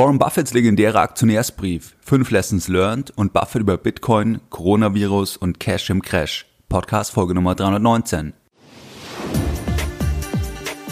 [0.00, 6.00] Warren Buffetts legendärer Aktionärsbrief, 5 Lessons Learned und Buffett über Bitcoin, Coronavirus und Cash im
[6.00, 6.46] Crash.
[6.70, 8.32] Podcast Folge Nummer 319.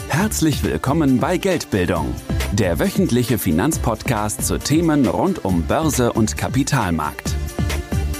[0.09, 2.13] Herzlich willkommen bei Geldbildung,
[2.51, 7.33] der wöchentliche Finanzpodcast zu Themen rund um Börse und Kapitalmarkt.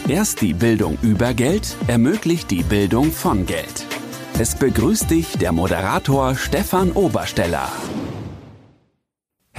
[0.08, 3.86] Erst die Bildung über Geld ermöglicht die Bildung von Geld.
[4.40, 7.70] Es begrüßt dich der Moderator Stefan Obersteller.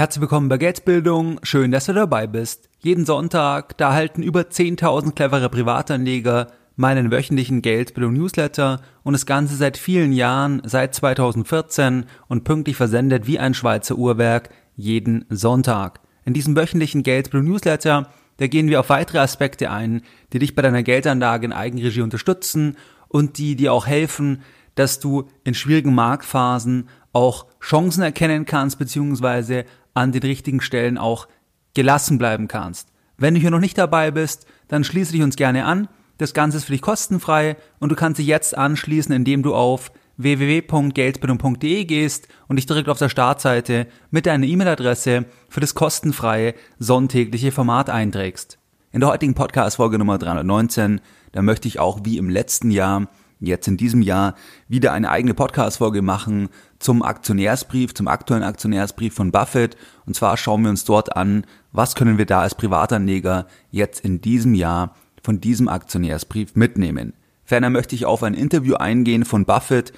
[0.00, 1.40] Herzlich willkommen bei Geldbildung.
[1.42, 2.70] Schön, dass du dabei bist.
[2.78, 9.56] Jeden Sonntag, da halten über 10.000 clevere Privatanleger meinen wöchentlichen Geldbildung Newsletter und das Ganze
[9.56, 16.00] seit vielen Jahren, seit 2014 und pünktlich versendet wie ein Schweizer Uhrwerk jeden Sonntag.
[16.24, 18.08] In diesem wöchentlichen Geldbildung Newsletter,
[18.38, 20.00] da gehen wir auf weitere Aspekte ein,
[20.32, 24.40] die dich bei deiner Geldanlage in Eigenregie unterstützen und die dir auch helfen,
[24.76, 29.64] dass du in schwierigen Marktphasen auch Chancen erkennen kannst, beziehungsweise
[29.94, 31.28] an den richtigen Stellen auch
[31.74, 32.88] gelassen bleiben kannst.
[33.16, 35.88] Wenn du hier noch nicht dabei bist, dann schließe dich uns gerne an.
[36.18, 39.92] Das Ganze ist für dich kostenfrei und du kannst dich jetzt anschließen, indem du auf
[40.16, 47.52] www.geldbildung.de gehst und dich direkt auf der Startseite mit deiner E-Mail-Adresse für das kostenfreie sonntägliche
[47.52, 48.58] Format einträgst.
[48.92, 51.00] In der heutigen Podcast-Folge Nummer 319,
[51.32, 53.08] da möchte ich auch wie im letzten Jahr
[53.40, 54.34] jetzt in diesem Jahr
[54.68, 59.76] wieder eine eigene Podcast-Folge machen zum Aktionärsbrief, zum aktuellen Aktionärsbrief von Buffett.
[60.06, 64.20] Und zwar schauen wir uns dort an, was können wir da als Privatanleger jetzt in
[64.20, 67.14] diesem Jahr von diesem Aktionärsbrief mitnehmen.
[67.44, 69.92] Ferner möchte ich auf ein Interview eingehen von Buffett,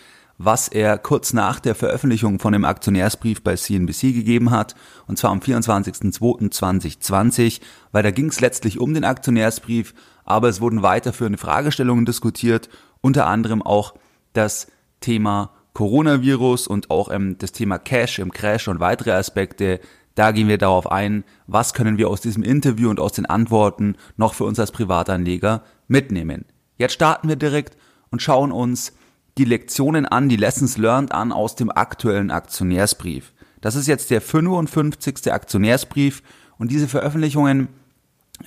[0.44, 4.74] was er kurz nach der Veröffentlichung von dem Aktionärsbrief bei CNBC gegeben hat,
[5.06, 7.60] und zwar am 24.02.2020,
[7.92, 12.68] weil da ging es letztlich um den Aktionärsbrief, aber es wurden weiterführende Fragestellungen diskutiert
[13.00, 13.94] unter anderem auch
[14.32, 14.66] das
[15.00, 19.80] Thema Coronavirus und auch ähm, das Thema Cash im Crash und weitere Aspekte.
[20.14, 23.96] Da gehen wir darauf ein, was können wir aus diesem Interview und aus den Antworten
[24.16, 26.44] noch für uns als Privatanleger mitnehmen.
[26.76, 27.76] Jetzt starten wir direkt
[28.10, 28.92] und schauen uns
[29.38, 33.32] die Lektionen an, die Lessons learned an aus dem aktuellen Aktionärsbrief.
[33.60, 35.32] Das ist jetzt der 55.
[35.32, 36.22] Aktionärsbrief
[36.58, 37.68] und diese Veröffentlichungen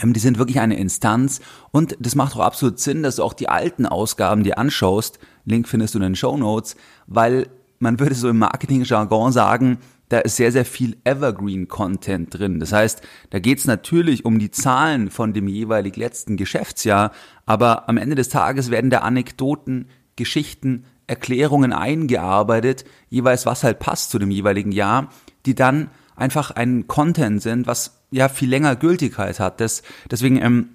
[0.02, 1.42] ähm, die sind wirklich eine Instanz
[1.72, 5.20] und das macht auch absolut Sinn, dass du auch die alten Ausgaben dir anschaust.
[5.46, 6.76] Link findest du in den Show Notes,
[7.08, 7.48] weil
[7.80, 9.78] man würde so im Marketing-Jargon sagen,
[10.10, 12.60] da ist sehr, sehr viel Evergreen-Content drin.
[12.60, 17.12] Das heißt, da geht es natürlich um die Zahlen von dem jeweilig letzten Geschäftsjahr,
[17.46, 24.12] aber am Ende des Tages werden da Anekdoten, Geschichten, Erklärungen eingearbeitet, jeweils was halt passt
[24.12, 25.10] zu dem jeweiligen Jahr,
[25.46, 29.60] die dann einfach ein Content sind, was ja viel länger Gültigkeit hat.
[29.60, 30.70] Das, deswegen ähm,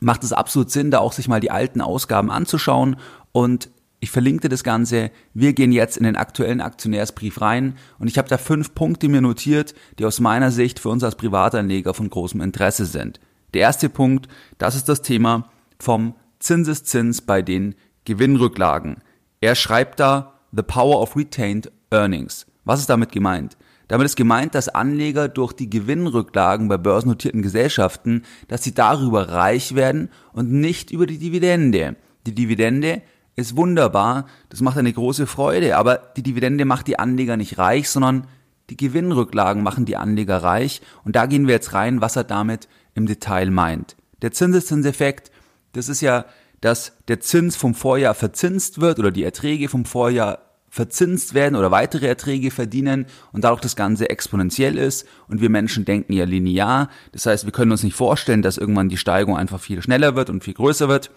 [0.00, 2.96] macht es absolut Sinn, da auch sich mal die alten Ausgaben anzuschauen
[3.32, 3.70] und
[4.02, 5.10] ich verlinkte das Ganze.
[5.34, 9.20] Wir gehen jetzt in den aktuellen Aktionärsbrief rein und ich habe da fünf Punkte mir
[9.20, 13.20] notiert, die aus meiner Sicht für uns als Privatanleger von großem Interesse sind.
[13.52, 17.74] Der erste Punkt, das ist das Thema vom Zinseszins bei den
[18.10, 18.96] Gewinnrücklagen.
[19.40, 22.44] Er schreibt da The Power of Retained Earnings.
[22.64, 23.56] Was ist damit gemeint?
[23.86, 29.76] Damit ist gemeint, dass Anleger durch die Gewinnrücklagen bei börsennotierten Gesellschaften, dass sie darüber reich
[29.76, 31.94] werden und nicht über die Dividende.
[32.26, 33.02] Die Dividende
[33.36, 37.88] ist wunderbar, das macht eine große Freude, aber die Dividende macht die Anleger nicht reich,
[37.88, 38.26] sondern
[38.70, 42.68] die Gewinnrücklagen machen die Anleger reich und da gehen wir jetzt rein, was er damit
[42.94, 43.96] im Detail meint.
[44.20, 45.30] Der Zinseszinseffekt,
[45.72, 46.24] das ist ja,
[46.60, 50.38] dass der Zins vom Vorjahr verzinst wird oder die Erträge vom Vorjahr
[50.70, 55.84] verzinst werden oder weitere Erträge verdienen und dadurch das Ganze exponentiell ist und wir Menschen
[55.84, 56.88] denken ja linear.
[57.12, 60.30] Das heißt, wir können uns nicht vorstellen, dass irgendwann die Steigung einfach viel schneller wird
[60.30, 61.10] und viel größer wird.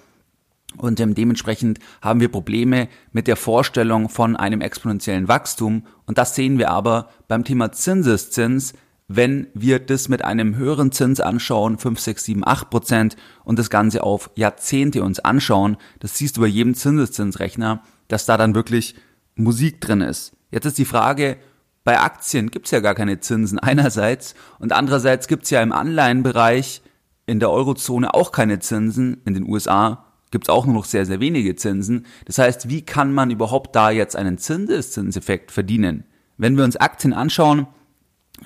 [0.76, 5.86] Und ähm, dementsprechend haben wir Probleme mit der Vorstellung von einem exponentiellen Wachstum.
[6.08, 8.74] Und das sehen wir aber beim Thema Zinseszins,
[9.08, 13.70] wenn wir das mit einem höheren Zins anschauen, 5, 6, 7, 8 Prozent, und das
[13.70, 15.78] Ganze auf Jahrzehnte uns anschauen.
[16.00, 18.96] Das siehst du bei jedem Zinseszinsrechner, dass da dann wirklich
[19.36, 20.34] Musik drin ist.
[20.52, 21.38] Jetzt ist die Frage,
[21.84, 26.82] bei Aktien gibt's ja gar keine Zinsen einerseits und andererseits gibt's ja im Anleihenbereich
[27.26, 29.22] in der Eurozone auch keine Zinsen.
[29.26, 32.06] In den USA gibt's auch nur noch sehr, sehr wenige Zinsen.
[32.26, 36.06] Das heißt, wie kann man überhaupt da jetzt einen Zinseszinseffekt verdienen?
[36.38, 37.68] Wenn wir uns Aktien anschauen,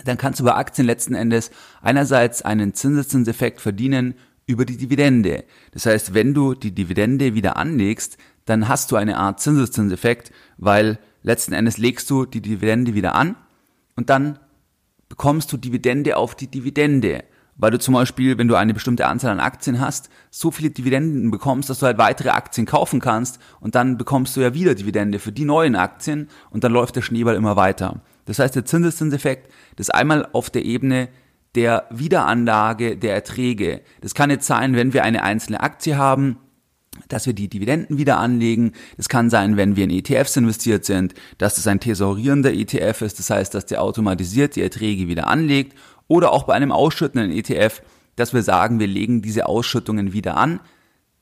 [0.06, 1.52] dann kannst du bei Aktien letzten Endes
[1.82, 4.16] einerseits einen Zinseszinseffekt verdienen
[4.46, 5.44] über die Dividende.
[5.72, 11.00] Das heißt, wenn du die Dividende wieder anlegst, dann hast du eine Art Zinseszinseffekt, weil
[11.22, 13.36] letzten Endes legst du die Dividende wieder an
[13.96, 14.40] und dann
[15.10, 17.24] bekommst du Dividende auf die Dividende.
[17.60, 21.32] Weil du zum Beispiel, wenn du eine bestimmte Anzahl an Aktien hast, so viele Dividenden
[21.32, 25.18] bekommst, dass du halt weitere Aktien kaufen kannst und dann bekommst du ja wieder Dividende
[25.18, 28.02] für die neuen Aktien und dann läuft der Schneeball immer weiter.
[28.28, 31.10] Das heißt, der Zinseszinseffekt, das ist einmal auf der Ebene
[31.56, 33.82] der Wiederanlage der Erträge.
[34.02, 36.38] Das kann jetzt sein, wenn wir eine einzelne Aktie haben,
[37.08, 38.74] dass wir die Dividenden wieder anlegen.
[38.98, 43.20] Es kann sein, wenn wir in ETFs investiert sind, dass es ein thesaurierender ETF ist,
[43.20, 45.78] das heißt, dass der automatisiert die Erträge wieder anlegt.
[46.08, 47.82] Oder auch bei einem ausschüttenden ETF,
[48.16, 50.60] dass wir sagen, wir legen diese Ausschüttungen wieder an.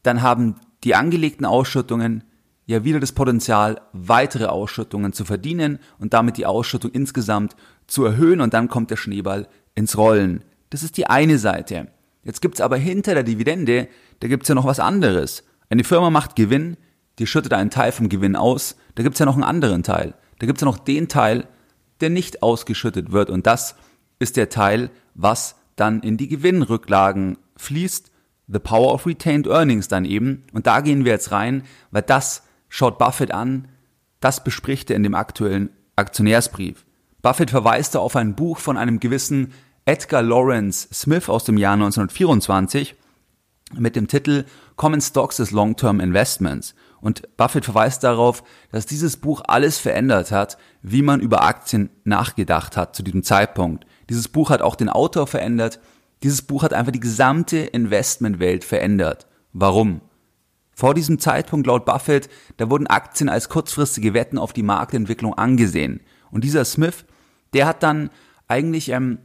[0.04, 2.24] Dann haben die angelegten Ausschüttungen
[2.66, 7.56] ja wieder das Potenzial, weitere Ausschüttungen zu verdienen und damit die Ausschüttung insgesamt
[7.88, 10.44] zu erhöhen und dann kommt der Schneeball ins Rollen.
[10.72, 11.88] Das ist die eine Seite.
[12.24, 13.88] Jetzt gibt's aber hinter der Dividende,
[14.20, 15.44] da gibt's ja noch was anderes.
[15.70, 16.78] Eine Firma macht Gewinn,
[17.20, 20.16] die schüttet einen Teil vom Gewinn aus, da gibt's ja noch einen anderen Teil.
[20.40, 21.48] Da gibt's ja noch den Teil,
[22.02, 23.76] der nicht ausgeschüttet wird und das
[24.18, 28.12] ist der Teil, was dann in die Gewinnrücklagen fließt,
[28.48, 32.44] the power of retained earnings dann eben und da gehen wir jetzt rein, weil das
[32.76, 33.70] schaut Buffett an,
[34.20, 36.86] das bespricht er in dem aktuellen Aktionärsbrief.
[37.22, 39.54] Buffett verweist da auf ein Buch von einem gewissen
[39.86, 42.96] Edgar Lawrence Smith aus dem Jahr 1924
[43.78, 44.44] mit dem Titel
[44.76, 46.76] Common Stocks as Long-Term Investments.
[47.00, 48.44] Und Buffett verweist darauf,
[48.74, 53.86] dass dieses Buch alles verändert hat, wie man über Aktien nachgedacht hat zu diesem Zeitpunkt.
[54.10, 55.80] Dieses Buch hat auch den Autor verändert.
[56.24, 59.28] Dieses Buch hat einfach die gesamte Investmentwelt verändert.
[59.54, 60.02] Warum?
[60.76, 66.02] Vor diesem Zeitpunkt laut Buffett, da wurden Aktien als kurzfristige Wetten auf die Marktentwicklung angesehen.
[66.32, 67.06] Und dieser Smith,
[67.54, 68.10] der hat dann
[68.50, 69.20] eigentlich ähm,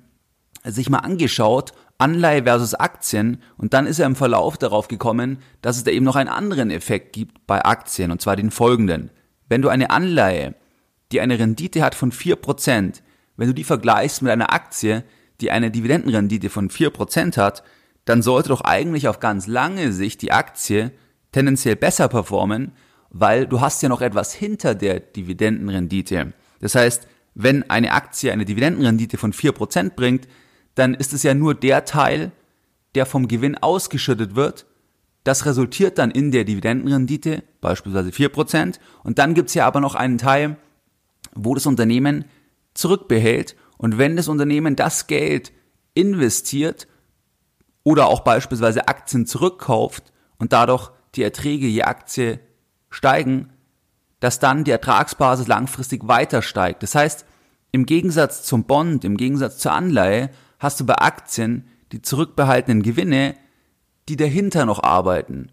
[0.65, 5.77] sich mal angeschaut, Anleihe versus Aktien und dann ist er im Verlauf darauf gekommen, dass
[5.77, 9.11] es da eben noch einen anderen Effekt gibt bei Aktien und zwar den folgenden.
[9.49, 10.55] Wenn du eine Anleihe,
[11.13, 13.03] die eine Rendite hat von 4%,
[13.37, 15.05] wenn du die vergleichst mit einer Aktie,
[15.41, 17.65] die eine Dividendenrendite von 4% hat,
[18.05, 20.93] dann sollte doch eigentlich auf ganz lange Sicht die Aktie
[21.33, 22.73] tendenziell besser performen,
[23.11, 26.33] weil du hast ja noch etwas hinter der Dividendenrendite.
[26.61, 30.29] Das heißt, wenn eine Aktie eine Dividendenrendite von 4% bringt,
[30.75, 32.33] dann ist es ja nur der Teil,
[32.95, 34.67] der vom Gewinn ausgeschüttet wird.
[35.25, 38.79] Das resultiert dann in der Dividendenrendite, beispielsweise 4%.
[39.05, 40.57] Und dann gibt's ja aber noch einen Teil,
[41.35, 42.25] wo das Unternehmen
[42.75, 43.57] zurückbehält.
[43.77, 45.53] Und wenn das Unternehmen das Geld
[45.95, 46.87] investiert
[47.83, 52.41] oder auch beispielsweise Aktien zurückkauft und dadurch die Erträge je Aktie
[52.91, 53.51] steigen,
[54.21, 56.83] dass dann die Ertragsbasis langfristig weiter steigt.
[56.83, 57.25] Das heißt,
[57.73, 63.35] im Gegensatz zum Bond, im Gegensatz zur Anleihe, hast du bei Aktien die zurückbehaltenen Gewinne,
[64.09, 65.51] die dahinter noch arbeiten.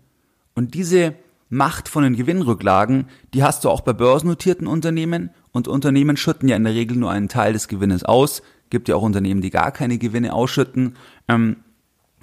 [0.53, 1.15] Und diese
[1.49, 6.57] Macht von den Gewinnrücklagen, die hast du auch bei börsennotierten Unternehmen und Unternehmen schütten ja
[6.57, 8.41] in der Regel nur einen Teil des Gewinnes aus.
[8.69, 10.97] Gibt ja auch Unternehmen, die gar keine Gewinne ausschütten.
[11.29, 11.57] Ähm,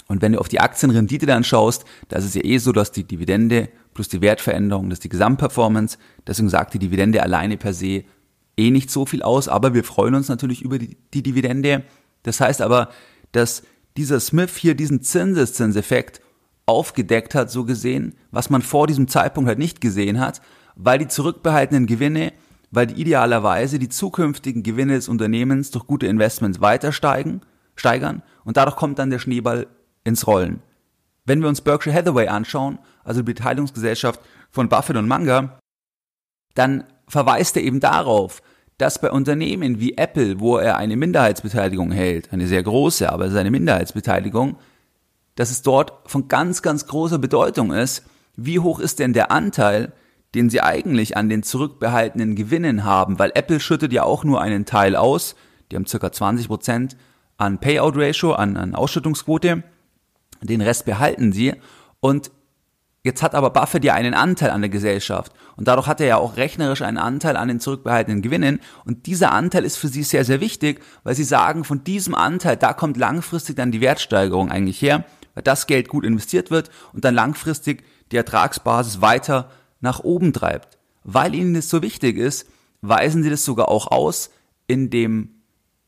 [0.07, 2.93] und wenn du auf die Aktienrendite dann schaust, da ist es ja eh so, dass
[2.93, 5.99] die Dividende plus die Wertveränderung, das ist die Gesamtperformance.
[6.27, 8.05] Deswegen sagt die Dividende alleine per se
[8.57, 11.85] eh nicht so viel aus, aber wir freuen uns natürlich über die, die Dividende.
[12.23, 12.91] Das heißt aber,
[13.33, 13.63] dass
[13.97, 16.21] dieser Smith hier diesen Zinseszinseffekt
[16.67, 20.41] aufgedeckt hat, so gesehen, was man vor diesem Zeitpunkt halt nicht gesehen hat,
[20.77, 22.33] weil die zurückbehaltenen Gewinne,
[22.71, 27.43] weil die idealerweise die zukünftigen Gewinne des Unternehmens durch gute Investments weiter steigen,
[27.77, 29.67] steigern und dadurch kommt dann der Schneeball
[30.05, 30.63] ins Rollen.
[31.25, 34.21] Wenn wir uns Berkshire Hathaway anschauen, also die Beteiligungsgesellschaft
[34.51, 35.59] von Buffett und Munger,
[36.55, 38.43] dann verweist er eben darauf,
[38.79, 43.51] dass bei Unternehmen wie Apple, wo er eine Minderheitsbeteiligung hält, eine sehr große, aber seine
[43.51, 44.57] Minderheitsbeteiligung,
[45.37, 48.05] dass es dort von ganz, ganz großer Bedeutung ist,
[48.37, 49.93] wie hoch ist denn der Anteil,
[50.35, 54.65] den sie eigentlich an den zurückbehaltenen Gewinnen haben, weil Apple schüttet ja auch nur einen
[54.65, 55.37] Teil aus,
[55.71, 56.97] die haben circa 20 Prozent
[57.37, 59.63] an Payout Ratio, an, an Ausschüttungsquote,
[60.47, 61.55] den Rest behalten sie
[62.01, 62.31] und
[63.07, 66.17] Jetzt hat aber Buffett ja einen Anteil an der Gesellschaft und dadurch hat er ja
[66.17, 70.25] auch rechnerisch einen Anteil an den zurückbehaltenen Gewinnen und dieser Anteil ist für sie sehr,
[70.25, 74.81] sehr wichtig, weil sie sagen, von diesem Anteil, da kommt langfristig dann die Wertsteigerung eigentlich
[74.81, 80.33] her, weil das Geld gut investiert wird und dann langfristig die Ertragsbasis weiter nach oben
[80.33, 80.79] treibt.
[81.03, 82.47] Weil ihnen das so wichtig ist,
[82.81, 84.31] weisen sie das sogar auch aus
[84.67, 85.43] in dem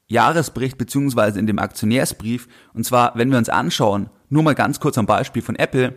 [0.07, 2.47] Jahresbericht beziehungsweise in dem Aktionärsbrief.
[2.75, 5.95] Und zwar, wenn wir uns anschauen, nur mal ganz kurz am Beispiel von Apple,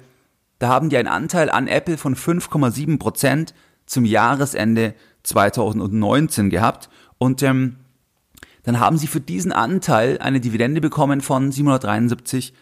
[0.60, 3.54] da haben die einen Anteil an Apple von 5,7 Prozent
[3.86, 4.94] zum Jahresende
[5.24, 7.78] 2019 gehabt und ähm,
[8.64, 12.54] dann haben sie für diesen Anteil eine Dividende bekommen von 773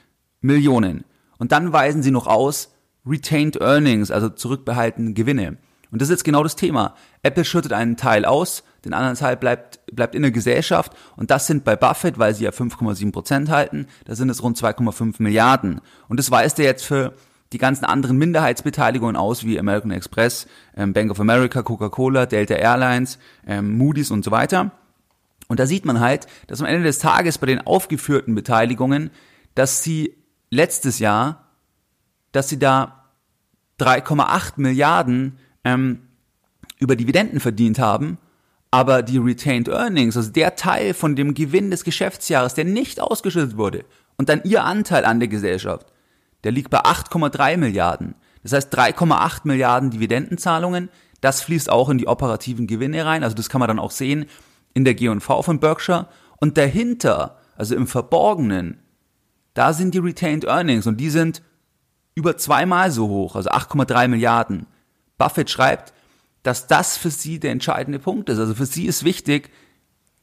[0.42, 1.04] Millionen.
[1.38, 2.74] Und dann weisen sie noch aus
[3.06, 5.58] Retained Earnings, also zurückbehaltene Gewinne.
[5.92, 6.96] Und das ist jetzt genau das Thema.
[7.24, 11.48] Apple schüttet einen Teil aus, den anderen Teil bleibt, bleibt in der Gesellschaft und das
[11.48, 15.82] sind bei Buffett, weil sie ja 5,7 Prozent halten, da sind es rund 2,5 Milliarden.
[16.08, 17.14] Und das weist er jetzt für
[17.54, 23.20] die ganzen anderen Minderheitsbeteiligungen aus, wie American Express, ähm, Bank of America, Coca-Cola, Delta Airlines,
[23.46, 24.72] ähm, Moody's und so weiter.
[25.48, 29.12] Und da sieht man halt, dass am Ende des Tages bei den aufgeführten Beteiligungen,
[29.56, 30.16] dass sie
[30.50, 31.48] letztes Jahr,
[32.34, 33.06] dass sie da
[33.80, 36.02] 3,8 Milliarden ähm,
[36.80, 38.18] über Dividenden verdient haben,
[38.72, 43.58] aber die Retained Earnings, also der Teil von dem Gewinn des Geschäftsjahres, der nicht ausgeschüttet
[43.58, 43.86] wurde,
[44.18, 45.88] und dann ihr Anteil an der Gesellschaft,
[46.44, 48.16] der liegt bei 8,3 Milliarden.
[48.44, 50.90] Das heißt 3,8 Milliarden Dividendenzahlungen,
[51.22, 54.26] das fließt auch in die operativen Gewinne rein, also das kann man dann auch sehen
[54.74, 56.08] in der G&V von Berkshire.
[56.40, 58.80] Und dahinter, also im Verborgenen,
[59.54, 61.42] da sind die Retained Earnings und die sind
[62.14, 64.68] über zweimal so hoch, also 8,3 Milliarden.
[65.18, 65.94] Buffett schreibt,
[66.48, 68.40] dass das für sie der entscheidende Punkt ist.
[68.40, 69.52] Also für sie ist wichtig,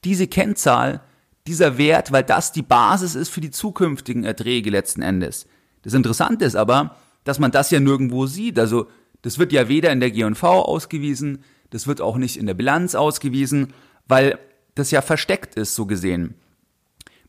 [0.05, 1.03] diese Kennzahl,
[1.47, 5.47] dieser Wert, weil das die Basis ist für die zukünftigen Erträge letzten Endes.
[5.83, 8.59] Das Interessante ist aber, dass man das ja nirgendwo sieht.
[8.59, 8.89] Also
[9.21, 12.95] das wird ja weder in der G&V ausgewiesen, das wird auch nicht in der Bilanz
[12.95, 13.75] ausgewiesen,
[14.09, 14.39] weil
[14.75, 16.37] das ja versteckt ist, so gesehen.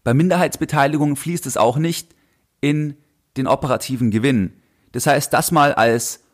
[0.06, 2.16] Bei Minderheitsbeteiligungen fließt es auch nicht
[2.62, 2.96] in
[3.36, 4.54] den operativen Gewinn.
[4.94, 6.25] Das heißt, das mal als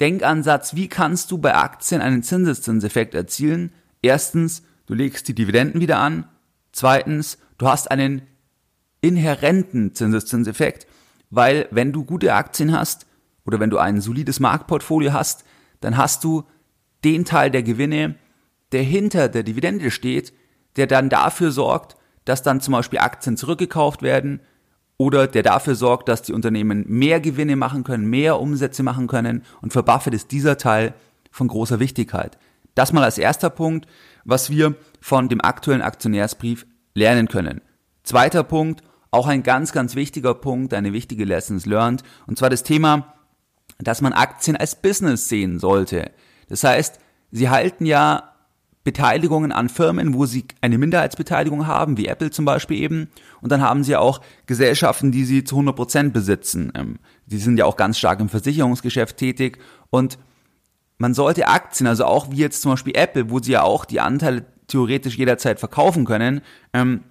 [0.00, 3.72] Denkansatz, wie kannst du bei Aktien einen Zinseszinseffekt erzielen?
[4.02, 6.28] Erstens, du legst die Dividenden wieder an.
[6.72, 8.22] Zweitens, du hast einen
[9.00, 10.86] inhärenten Zinseszinseffekt,
[11.30, 13.06] weil wenn du gute Aktien hast
[13.44, 15.44] oder wenn du ein solides Marktportfolio hast,
[15.80, 16.44] dann hast du
[17.04, 18.16] den Teil der Gewinne,
[18.72, 20.32] der hinter der Dividende steht,
[20.76, 24.40] der dann dafür sorgt, dass dann zum Beispiel Aktien zurückgekauft werden
[24.96, 29.42] oder der dafür sorgt, dass die Unternehmen mehr Gewinne machen können, mehr Umsätze machen können.
[29.60, 30.94] Und für Buffett ist dieser Teil
[31.30, 32.38] von großer Wichtigkeit.
[32.74, 33.86] Das mal als erster Punkt,
[34.24, 37.60] was wir von dem aktuellen Aktionärsbrief lernen können.
[38.04, 42.62] Zweiter Punkt, auch ein ganz, ganz wichtiger Punkt, eine wichtige Lessons learned, und zwar das
[42.62, 43.14] Thema,
[43.78, 46.10] dass man Aktien als Business sehen sollte.
[46.48, 46.98] Das heißt,
[47.30, 48.33] sie halten ja
[48.84, 53.08] Beteiligungen an Firmen, wo sie eine Minderheitsbeteiligung haben, wie Apple zum Beispiel eben.
[53.40, 56.70] Und dann haben sie auch Gesellschaften, die sie zu 100 Prozent besitzen.
[56.74, 59.58] Ähm, die sind ja auch ganz stark im Versicherungsgeschäft tätig.
[59.88, 60.18] Und
[60.98, 64.00] man sollte Aktien, also auch wie jetzt zum Beispiel Apple, wo sie ja auch die
[64.00, 66.42] Anteile theoretisch jederzeit verkaufen können,
[66.74, 67.04] ähm,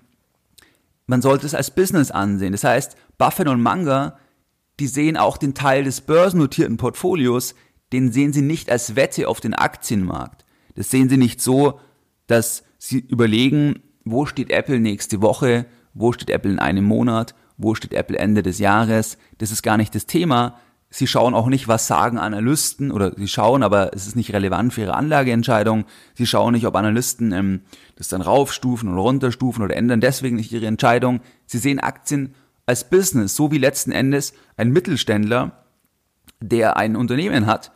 [1.08, 2.54] man sollte es als Business ansehen.
[2.54, 4.18] Das heißt, Buffett und Munger,
[4.80, 7.56] die sehen auch den Teil des börsennotierten Portfolios,
[7.92, 10.43] den sehen sie nicht als Wette auf den Aktienmarkt.
[10.76, 11.80] Das sehen sie nicht so,
[12.28, 17.76] dass sie überlegen, wo steht Apple nächste Woche, wo steht Apple in einem Monat, wo
[17.76, 19.18] steht Apple Ende des Jahres.
[19.38, 20.58] Das ist gar nicht das Thema.
[20.90, 24.74] Sie schauen auch nicht, was sagen Analysten oder sie schauen, aber es ist nicht relevant
[24.74, 25.86] für ihre Anlageentscheidung.
[26.14, 27.62] Sie schauen nicht, ob Analysten ähm,
[27.96, 31.22] das dann raufstufen oder runterstufen oder ändern deswegen nicht ihre Entscheidung.
[31.48, 32.36] Sie sehen Aktien
[32.68, 35.64] als Business, so wie letzten Endes ein Mittelständler,
[36.42, 37.72] der ein Unternehmen hat,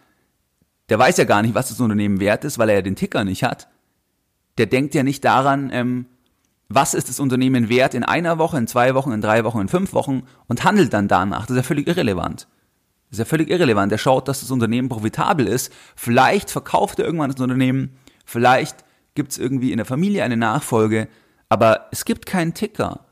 [0.90, 3.24] der weiß ja gar nicht, was das Unternehmen wert ist, weil er ja den Ticker
[3.24, 3.68] nicht hat.
[4.58, 6.06] Der denkt ja nicht daran, ähm,
[6.70, 9.68] was ist das Unternehmen wert in einer Woche, in zwei Wochen, in drei Wochen, in
[9.70, 11.42] fünf Wochen und handelt dann danach.
[11.46, 12.48] Das ist ja völlig irrelevant.
[13.10, 13.92] Das ist ja völlig irrelevant.
[13.92, 15.72] Er schaut, dass das Unternehmen profitabel ist.
[15.96, 17.92] Vielleicht verkauft er irgendwann das Unternehmen.
[18.26, 18.84] Vielleicht
[19.16, 21.08] gibt es irgendwie in der Familie eine Nachfolge.
[21.48, 23.06] Aber es gibt keinen Ticker.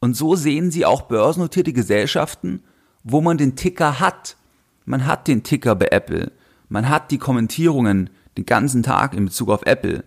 [0.00, 2.64] Und so sehen Sie auch börsennotierte Gesellschaften,
[3.04, 4.36] wo man den Ticker hat.
[4.84, 6.32] Man hat den Ticker bei Apple.
[6.68, 10.04] Man hat die Kommentierungen den ganzen Tag in Bezug auf Apple,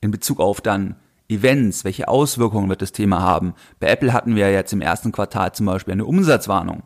[0.00, 0.96] in Bezug auf dann
[1.28, 3.54] Events, welche Auswirkungen wird das Thema haben.
[3.80, 6.84] Bei Apple hatten wir jetzt im ersten Quartal zum Beispiel eine Umsatzwarnung,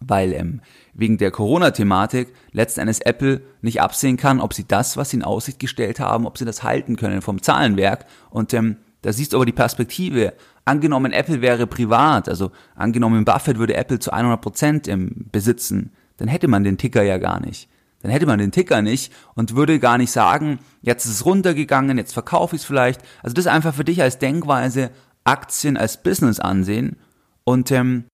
[0.00, 0.60] weil ähm,
[0.94, 5.22] wegen der Corona-Thematik letzten Endes Apple nicht absehen kann, ob sie das, was sie in
[5.22, 8.06] Aussicht gestellt haben, ob sie das halten können vom Zahlenwerk.
[8.30, 10.34] Und ähm, da siehst du aber die Perspektive.
[10.64, 16.28] Angenommen, Apple wäre privat, also angenommen, Buffett würde Apple zu 100 Prozent ähm, besitzen, dann
[16.28, 17.68] hätte man den Ticker ja gar nicht
[18.02, 21.98] dann hätte man den Ticker nicht und würde gar nicht sagen, jetzt ist es runtergegangen,
[21.98, 23.00] jetzt verkaufe ich es vielleicht.
[23.22, 24.90] Also das einfach für dich als Denkweise
[25.24, 26.96] Aktien als Business ansehen
[27.44, 28.04] und ähm,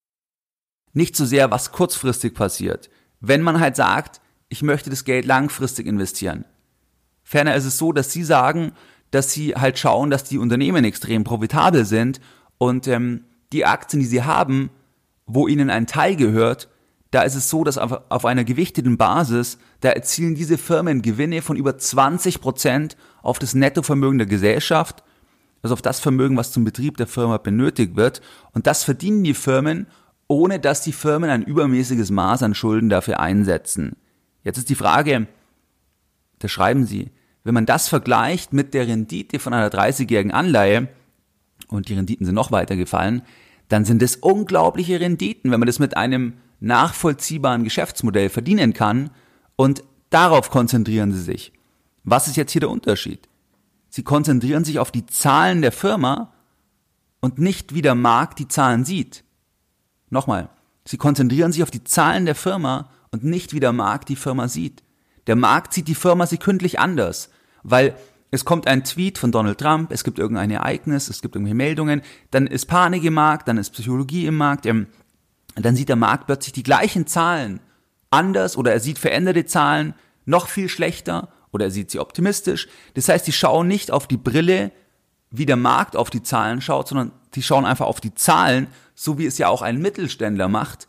[0.92, 2.90] nicht so sehr, was kurzfristig passiert.
[3.21, 6.45] Wenn man halt sagt, ich möchte das Geld langfristig investieren.
[7.23, 8.73] Ferner ist es so, dass sie sagen,
[9.11, 12.21] dass sie halt schauen, dass die Unternehmen extrem profitabel sind
[12.59, 14.71] und ähm, die Aktien, die sie haben,
[15.26, 16.68] wo ihnen ein Teil gehört,
[17.11, 21.43] da ist es so, dass auf, auf einer gewichteten Basis, da erzielen diese Firmen Gewinne
[21.43, 25.03] von über 20 Prozent auf das Nettovermögen der Gesellschaft,
[25.62, 28.21] also auf das Vermögen, was zum Betrieb der Firma benötigt wird.
[28.53, 29.87] Und das verdienen die Firmen,
[30.29, 33.97] ohne dass die Firmen ein übermäßiges Maß an Schulden dafür einsetzen.
[34.45, 35.27] Jetzt ist die Frage,
[36.38, 37.11] da schreiben sie,
[37.45, 40.88] wenn man das vergleicht mit der Rendite von einer 30-jährigen Anleihe,
[41.69, 43.23] und die Renditen sind noch weiter gefallen,
[43.69, 49.11] dann sind es unglaubliche Renditen, wenn man das mit einem nachvollziehbaren Geschäftsmodell verdienen kann
[49.57, 51.53] und darauf konzentrieren sie sich.
[52.05, 53.29] Was ist jetzt hier der Unterschied?
[53.91, 56.33] Sie konzentrieren sich auf die Zahlen der Firma
[57.21, 59.25] und nicht wie der Markt die Zahlen sieht.
[60.11, 60.50] Nochmal,
[60.85, 64.49] sie konzentrieren sich auf die Zahlen der Firma und nicht wie der Markt die Firma
[64.49, 64.83] sieht.
[65.27, 67.31] Der Markt sieht die Firma sekündlich anders,
[67.62, 67.97] weil
[68.31, 72.03] es kommt ein Tweet von Donald Trump, es gibt irgendein Ereignis, es gibt irgendwelche Meldungen,
[72.31, 74.67] dann ist Panik im Markt, dann ist Psychologie im Markt,
[75.59, 77.61] ähm, dann sieht der Markt plötzlich die gleichen Zahlen
[78.11, 82.69] anders oder er sieht veränderte Zahlen noch viel schlechter oder er sieht sie optimistisch.
[82.95, 84.73] Das heißt, die schauen nicht auf die Brille,
[85.31, 89.19] wie der Markt auf die Zahlen schaut, sondern die schauen einfach auf die Zahlen, so
[89.19, 90.88] wie es ja auch ein Mittelständler macht,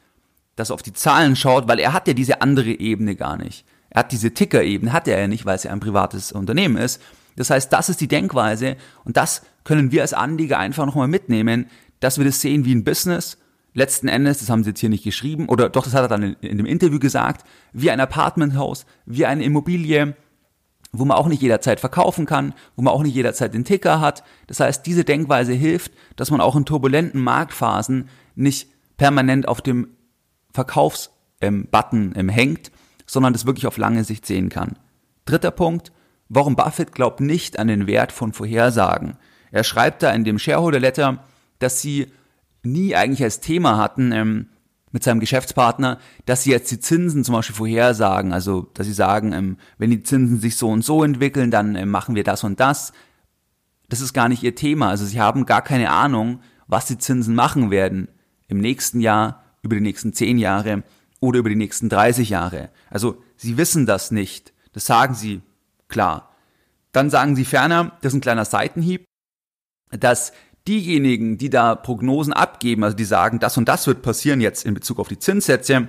[0.56, 3.66] das auf die Zahlen schaut, weil er hat ja diese andere Ebene gar nicht.
[3.90, 7.02] Er hat diese Ticker-Ebene, hat er ja nicht, weil es ja ein privates Unternehmen ist.
[7.36, 11.70] Das heißt, das ist die Denkweise und das können wir als Anleger einfach nochmal mitnehmen,
[12.00, 13.38] dass wir das sehen wie ein Business.
[13.80, 16.22] Letzten Endes, das haben sie jetzt hier nicht geschrieben, oder doch, das hat er dann
[16.22, 20.18] in, in dem Interview gesagt, wie ein Apartmenthaus, wie eine Immobilie,
[20.92, 24.26] wo man auch nicht jederzeit verkaufen kann, wo man auch nicht jederzeit den Ticker hat.
[24.48, 29.88] Das heißt, diese Denkweise hilft, dass man auch in turbulenten Marktphasen nicht permanent auf dem
[30.52, 32.72] Verkaufsbutton ähm, hängt,
[33.06, 34.78] sondern das wirklich auf lange Sicht sehen kann.
[35.24, 35.94] Dritter Punkt,
[36.28, 39.16] Warren Buffett glaubt nicht an den Wert von Vorhersagen.
[39.52, 41.24] Er schreibt da in dem Shareholder Letter,
[41.60, 42.12] dass sie
[42.64, 44.48] nie eigentlich als Thema hatten ähm,
[44.92, 48.34] mit seinem Geschäftspartner, dass sie jetzt die Zinsen zum Beispiel vorhersagen.
[48.34, 51.90] Also, dass sie sagen, ähm, wenn die Zinsen sich so und so entwickeln, dann ähm,
[51.90, 52.94] machen wir das und das.
[53.88, 54.90] Das ist gar nicht ihr Thema.
[54.90, 58.10] Also, sie haben gar keine Ahnung, was die Zinsen machen werden
[58.48, 60.84] im nächsten Jahr, über die nächsten zehn Jahre
[61.20, 62.70] oder über die nächsten 30 Jahre.
[62.90, 64.54] Also, sie wissen das nicht.
[64.74, 65.42] Das sagen sie
[65.88, 66.30] klar.
[66.92, 69.06] Dann sagen sie ferner, das ist ein kleiner Seitenhieb,
[69.92, 70.34] dass
[70.70, 74.76] diejenigen, die da Prognosen abgeben, also die sagen, das und das wird passieren jetzt in
[74.76, 75.88] Bezug auf die Zinssätze,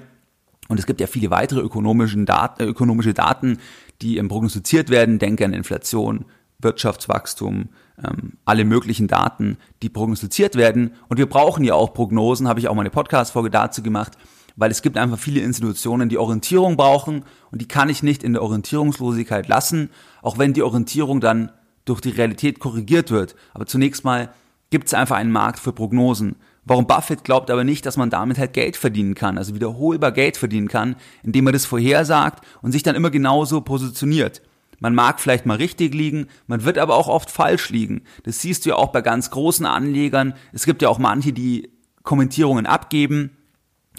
[0.68, 3.58] und es gibt ja viele weitere ökonomischen Dat äh, ökonomische Daten,
[4.02, 6.26] die ähm, prognostiziert werden, denke an Inflation,
[6.60, 7.70] Wirtschaftswachstum,
[8.02, 10.92] ähm, alle möglichen Daten, die prognostiziert werden.
[11.08, 14.12] Und wir brauchen ja auch Prognosen, habe ich auch mal eine Podcast-Folge dazu gemacht,
[14.54, 18.34] weil es gibt einfach viele Institutionen, die Orientierung brauchen und die kann ich nicht in
[18.34, 19.90] der Orientierungslosigkeit lassen,
[20.22, 21.50] auch wenn die Orientierung dann
[21.84, 23.34] durch die Realität korrigiert wird.
[23.54, 24.32] Aber zunächst mal
[24.70, 26.36] gibt es einfach einen Markt für Prognosen.
[26.64, 30.36] Warum Buffett glaubt aber nicht, dass man damit halt Geld verdienen kann, also wiederholbar Geld
[30.36, 34.42] verdienen kann, indem man das vorhersagt und sich dann immer genauso positioniert.
[34.78, 38.02] Man mag vielleicht mal richtig liegen, man wird aber auch oft falsch liegen.
[38.22, 40.34] Das siehst du ja auch bei ganz großen Anlegern.
[40.52, 41.70] Es gibt ja auch manche, die
[42.02, 43.36] Kommentierungen abgeben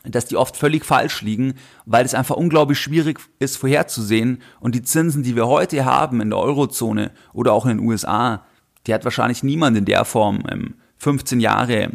[0.03, 1.55] dass die oft völlig falsch liegen,
[1.85, 6.29] weil es einfach unglaublich schwierig ist vorherzusehen und die Zinsen, die wir heute haben in
[6.29, 8.43] der Eurozone oder auch in den USA,
[8.87, 11.89] die hat wahrscheinlich niemand in der Form ähm, 15 Jahre äh,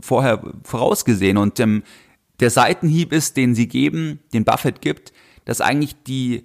[0.00, 1.36] vorher vorausgesehen.
[1.36, 1.82] Und ähm,
[2.40, 5.12] der Seitenhieb ist, den sie geben, den Buffett gibt,
[5.44, 6.44] dass eigentlich die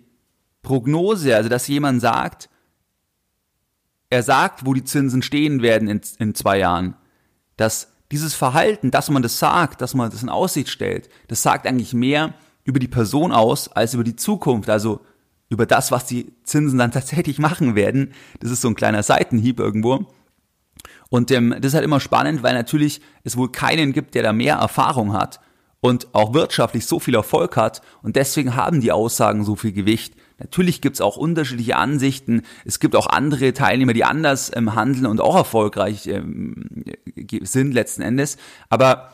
[0.61, 2.49] Prognose, also dass jemand sagt,
[4.09, 6.95] er sagt, wo die Zinsen stehen werden in, in zwei Jahren,
[7.57, 11.65] dass dieses Verhalten, dass man das sagt, dass man das in Aussicht stellt, das sagt
[11.65, 15.01] eigentlich mehr über die Person aus als über die Zukunft, also
[15.49, 18.13] über das, was die Zinsen dann tatsächlich machen werden.
[18.39, 20.07] Das ist so ein kleiner Seitenhieb irgendwo.
[21.09, 24.33] Und ähm, das ist halt immer spannend, weil natürlich es wohl keinen gibt, der da
[24.33, 25.39] mehr Erfahrung hat
[25.81, 30.15] und auch wirtschaftlich so viel Erfolg hat und deswegen haben die Aussagen so viel Gewicht.
[30.39, 32.41] Natürlich gibt es auch unterschiedliche Ansichten.
[32.65, 36.83] Es gibt auch andere Teilnehmer, die anders ähm, handeln und auch erfolgreich ähm,
[37.43, 38.37] sind letzten Endes.
[38.69, 39.11] Aber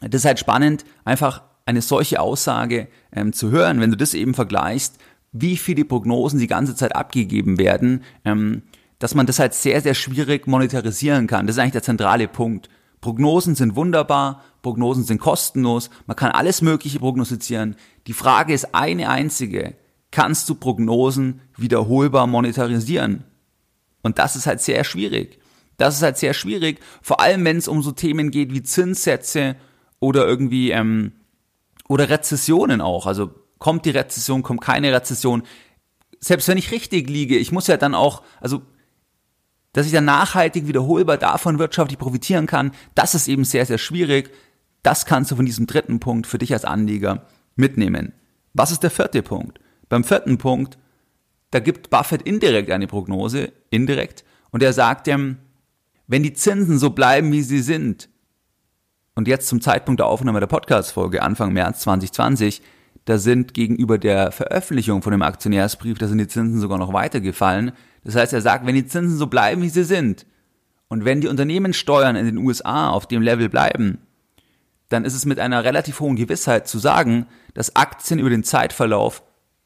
[0.00, 4.34] das ist halt spannend, einfach eine solche Aussage ähm, zu hören, wenn du das eben
[4.34, 4.98] vergleichst,
[5.32, 8.62] wie viele Prognosen die ganze Zeit abgegeben werden, ähm,
[8.98, 11.46] dass man das halt sehr, sehr schwierig monetarisieren kann.
[11.46, 12.68] Das ist eigentlich der zentrale Punkt.
[13.00, 17.74] Prognosen sind wunderbar, Prognosen sind kostenlos, man kann alles Mögliche prognostizieren.
[18.06, 19.74] Die Frage ist eine einzige
[20.12, 23.24] kannst du Prognosen wiederholbar monetarisieren.
[24.02, 25.40] Und das ist halt sehr schwierig.
[25.78, 29.56] Das ist halt sehr schwierig, vor allem wenn es um so Themen geht wie Zinssätze
[29.98, 31.12] oder irgendwie ähm,
[31.88, 33.06] oder Rezessionen auch.
[33.06, 33.30] Also
[33.62, 35.44] kommt die Rezession, kommt keine Rezession.
[36.18, 38.62] Selbst wenn ich richtig liege, ich muss ja dann auch, also
[39.72, 44.32] dass ich dann nachhaltig wiederholbar davon wirtschaftlich profitieren kann, das ist eben sehr, sehr schwierig.
[44.82, 48.12] Das kannst du von diesem dritten Punkt für dich als Anleger mitnehmen.
[48.52, 49.60] Was ist der vierte Punkt?
[49.88, 50.76] Beim vierten Punkt,
[51.52, 55.38] da gibt Buffett indirekt eine Prognose, indirekt, und er sagt ihm,
[56.08, 58.08] wenn die Zinsen so bleiben, wie sie sind,
[59.14, 62.60] und jetzt zum Zeitpunkt der Aufnahme der Podcast-Folge, Anfang März 2020,
[63.04, 67.20] da sind gegenüber der Veröffentlichung von dem Aktionärsbrief, da sind die Zinsen sogar noch weiter
[67.20, 67.72] gefallen.
[68.04, 70.26] Das heißt, er sagt, wenn die Zinsen so bleiben, wie sie sind,
[70.88, 73.98] und wenn die Unternehmenssteuern in den USA auf dem Level bleiben,
[74.90, 79.22] dann ist es mit einer relativ hohen Gewissheit zu sagen, dass Aktien über den Zeitverlauf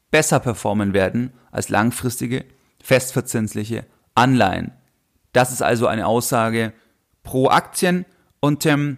[0.09, 2.45] besser performen werden als langfristige,
[2.81, 4.71] festverzinsliche Anleihen.
[5.33, 6.71] Das ist also eine Aussage
[7.23, 8.05] pro Aktien
[8.39, 8.97] und ähm,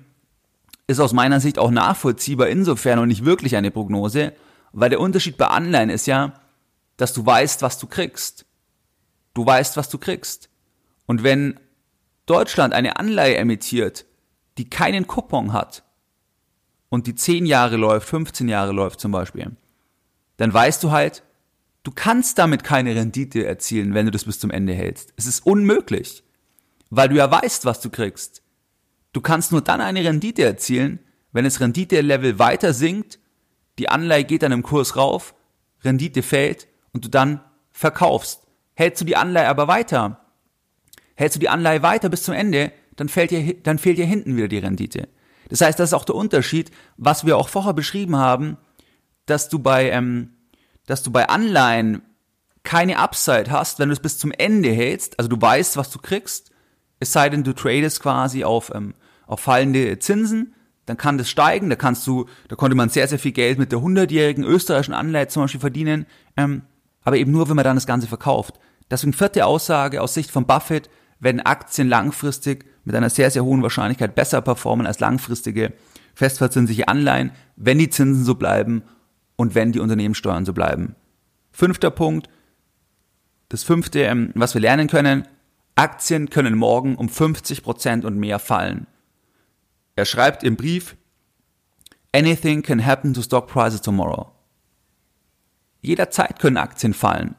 [0.90, 4.34] ist aus meiner Sicht auch nachvollziehbar insofern und nicht wirklich eine Prognose,
[4.72, 6.34] weil der Unterschied bei Anleihen ist ja,
[6.98, 8.46] dass du weißt, was du kriegst.
[9.36, 10.50] Du weißt, was du kriegst.
[11.06, 11.60] Und wenn
[12.26, 14.06] Deutschland eine Anleihe emittiert,
[14.58, 15.84] die keinen Coupon hat
[16.90, 19.56] und die 10 Jahre läuft, 15 Jahre läuft zum Beispiel,
[20.38, 21.22] dann weißt du halt,
[21.84, 25.14] du kannst damit keine Rendite erzielen, wenn du das bis zum Ende hältst.
[25.18, 26.24] Es ist unmöglich,
[26.90, 28.42] weil du ja weißt, was du kriegst.
[29.20, 31.00] Du kannst nur dann eine Rendite erzielen,
[31.34, 33.20] wenn das Rendite-Level weiter sinkt,
[33.78, 35.36] die Anleihe geht dann im Kurs rauf,
[35.84, 37.42] Rendite fällt und du dann
[37.74, 38.48] verkaufst.
[38.76, 40.22] Hältst du die Anleihe aber weiter,
[41.16, 44.38] hältst du die Anleihe weiter bis zum Ende, dann fällt dir, dann fehlt dir hinten
[44.38, 45.10] wieder die Rendite.
[45.50, 48.56] Das heißt, das ist auch der Unterschied, was wir auch vorher beschrieben haben,
[49.26, 50.30] dass du bei, ähm,
[50.86, 52.04] dass du bei Anleihen
[52.64, 56.00] keine Upside hast, wenn du es bis zum Ende hältst, also du weißt, was du
[56.00, 56.52] kriegst,
[57.02, 58.94] es sei denn, du tradest quasi auf, ähm,
[59.30, 60.56] auf fallende Zinsen,
[60.88, 63.72] dann kann das steigen, da kannst du, da konnte man sehr, sehr viel Geld mit
[63.72, 66.64] der 100-jährigen österreichischen Anleihe zum Beispiel verdienen, ähm,
[67.04, 68.60] aber eben nur, wenn man dann das Ganze verkauft.
[68.90, 70.90] Deswegen vierte Aussage aus Sicht von Buffett,
[71.20, 75.74] werden Aktien langfristig mit einer sehr, sehr hohen Wahrscheinlichkeit besser performen als langfristige
[76.16, 78.84] festverzinsliche Anleihen, wenn die Zinsen so bleiben
[79.36, 80.96] und wenn die Unternehmenssteuern so bleiben.
[81.52, 82.30] Fünfter Punkt,
[83.50, 85.28] das fünfte, ähm, was wir lernen können,
[85.76, 88.88] Aktien können morgen um 50 Prozent und mehr fallen.
[90.00, 90.96] Er schreibt im Brief,
[92.14, 94.32] Anything can happen to stock prices tomorrow.
[95.82, 97.36] Jederzeit können Aktien fallen.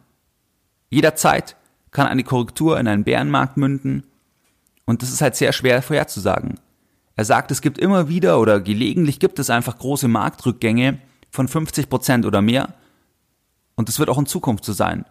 [0.90, 1.56] Jederzeit
[1.90, 4.04] kann eine Korrektur in einen Bärenmarkt münden
[4.84, 6.60] und das ist halt sehr schwer vorherzusagen.
[7.16, 10.98] Er sagt, es gibt immer wieder oder gelegentlich gibt es einfach große Marktrückgänge
[11.30, 12.74] von 50 Prozent oder mehr
[13.74, 15.06] und das wird auch in Zukunft so sein.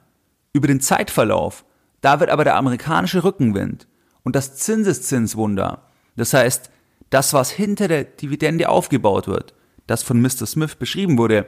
[0.53, 1.65] Über den Zeitverlauf,
[2.01, 3.87] da wird aber der amerikanische Rückenwind
[4.21, 5.81] und das Zinseszinswunder,
[6.15, 6.69] das heißt,
[7.09, 9.53] das, was hinter der Dividende aufgebaut wird,
[9.87, 10.45] das von Mr.
[10.45, 11.47] Smith beschrieben wurde,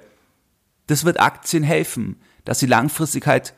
[0.87, 3.53] das wird Aktien helfen, dass sie langfristig halt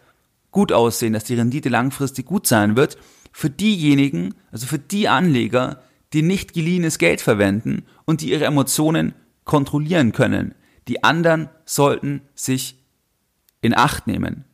[0.51, 2.97] gut aussehen, dass die Rendite langfristig gut sein wird,
[3.31, 5.81] für diejenigen, also für die Anleger,
[6.13, 9.13] die nicht geliehenes Geld verwenden und die ihre Emotionen
[9.45, 10.53] kontrollieren können.
[10.87, 12.77] Die anderen sollten sich
[13.61, 14.45] in Acht nehmen.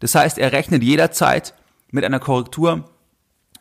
[0.00, 1.54] Das heißt, er rechnet jederzeit
[1.90, 2.90] mit einer Korrektur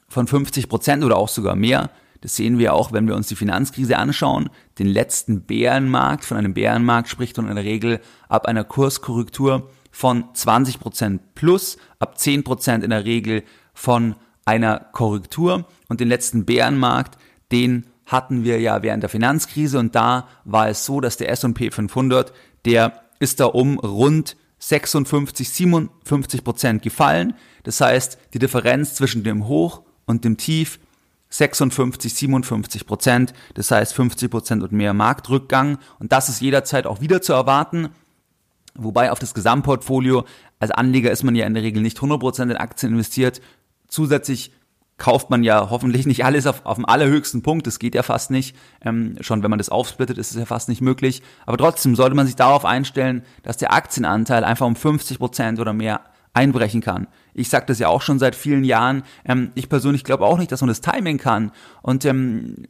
[0.09, 1.89] von 50 Prozent oder auch sogar mehr.
[2.21, 4.49] Das sehen wir auch, wenn wir uns die Finanzkrise anschauen.
[4.77, 10.25] Den letzten Bärenmarkt, von einem Bärenmarkt spricht man in der Regel ab einer Kurskorrektur von
[10.33, 15.65] 20% plus, ab 10% in der Regel von einer Korrektur.
[15.89, 17.17] Und den letzten Bärenmarkt,
[17.51, 21.71] den hatten wir ja während der Finanzkrise und da war es so, dass der S&P
[21.71, 22.33] 500,
[22.65, 27.33] der ist da um rund 56, 57 Prozent gefallen.
[27.63, 30.79] Das heißt, die Differenz zwischen dem Hoch und dem Tief
[31.31, 33.33] 56, 57 Prozent.
[33.55, 35.79] Das heißt 50 Prozent und mehr Marktrückgang.
[35.99, 37.89] Und das ist jederzeit auch wieder zu erwarten.
[38.75, 40.25] Wobei auf das Gesamtportfolio,
[40.59, 43.41] als Anleger ist man ja in der Regel nicht 100% in Aktien investiert.
[43.87, 44.53] Zusätzlich
[44.97, 47.65] kauft man ja hoffentlich nicht alles auf, auf dem allerhöchsten Punkt.
[47.65, 48.55] Das geht ja fast nicht.
[48.81, 51.23] Ähm, schon wenn man das aufsplittet, ist es ja fast nicht möglich.
[51.45, 56.01] Aber trotzdem sollte man sich darauf einstellen, dass der Aktienanteil einfach um 50% oder mehr
[56.33, 57.07] einbrechen kann.
[57.33, 59.03] Ich sage das ja auch schon seit vielen Jahren.
[59.25, 61.51] Ähm, ich persönlich glaube auch nicht, dass man das Timing kann.
[61.81, 62.67] Und ähm,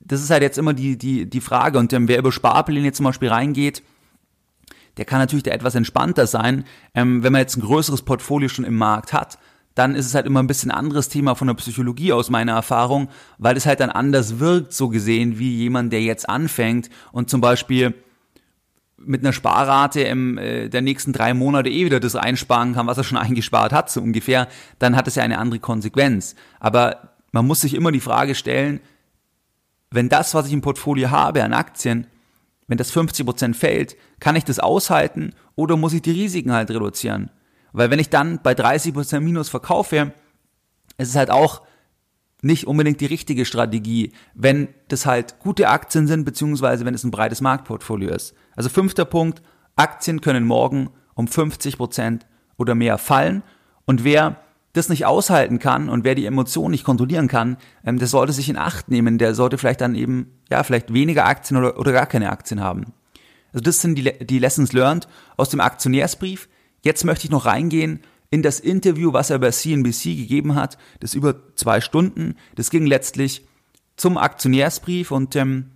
[0.00, 1.78] das ist halt jetzt immer die, die, die Frage.
[1.78, 3.82] Und ähm, wer über Sparpläne zum Beispiel reingeht,
[4.96, 6.64] der kann natürlich da etwas entspannter sein.
[6.94, 9.38] Ähm, wenn man jetzt ein größeres Portfolio schon im Markt hat,
[9.74, 13.08] dann ist es halt immer ein bisschen anderes Thema von der Psychologie aus meiner Erfahrung,
[13.36, 17.42] weil es halt dann anders wirkt, so gesehen, wie jemand, der jetzt anfängt und zum
[17.42, 17.94] Beispiel
[18.98, 22.98] mit einer Sparrate im, äh, der nächsten drei Monate eh wieder das einsparen kann, was
[22.98, 26.34] er schon eingespart hat, so ungefähr, dann hat es ja eine andere Konsequenz.
[26.60, 28.80] Aber man muss sich immer die Frage stellen,
[29.90, 32.06] wenn das, was ich im Portfolio habe an Aktien,
[32.66, 37.30] wenn das 50% fällt, kann ich das aushalten oder muss ich die Risiken halt reduzieren?
[37.72, 40.12] Weil wenn ich dann bei 30% Minus verkaufe,
[40.98, 41.62] ist es halt auch
[42.42, 47.10] nicht unbedingt die richtige Strategie, wenn das halt gute Aktien sind, beziehungsweise wenn es ein
[47.10, 48.34] breites Marktportfolio ist.
[48.56, 49.42] Also fünfter Punkt,
[49.76, 52.22] Aktien können morgen um 50%
[52.56, 53.42] oder mehr fallen
[53.84, 54.40] und wer
[54.72, 58.48] das nicht aushalten kann und wer die Emotionen nicht kontrollieren kann, ähm, der sollte sich
[58.48, 62.06] in Acht nehmen, der sollte vielleicht dann eben, ja, vielleicht weniger Aktien oder, oder gar
[62.06, 62.92] keine Aktien haben.
[63.52, 66.48] Also das sind die, die Lessons learned aus dem Aktionärsbrief.
[66.82, 71.14] Jetzt möchte ich noch reingehen in das Interview, was er bei CNBC gegeben hat, das
[71.14, 72.34] über zwei Stunden.
[72.54, 73.46] Das ging letztlich
[73.96, 75.70] zum Aktionärsbrief und ähm,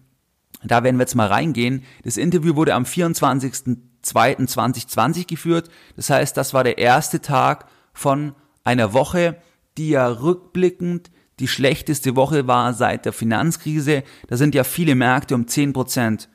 [0.63, 1.85] da werden wir jetzt mal reingehen.
[2.05, 5.69] Das Interview wurde am 24.02.2020 geführt.
[5.97, 9.37] Das heißt, das war der erste Tag von einer Woche,
[9.79, 14.03] die ja rückblickend die schlechteste Woche war seit der Finanzkrise.
[14.29, 16.29] Da sind ja viele Märkte um 10 Prozent,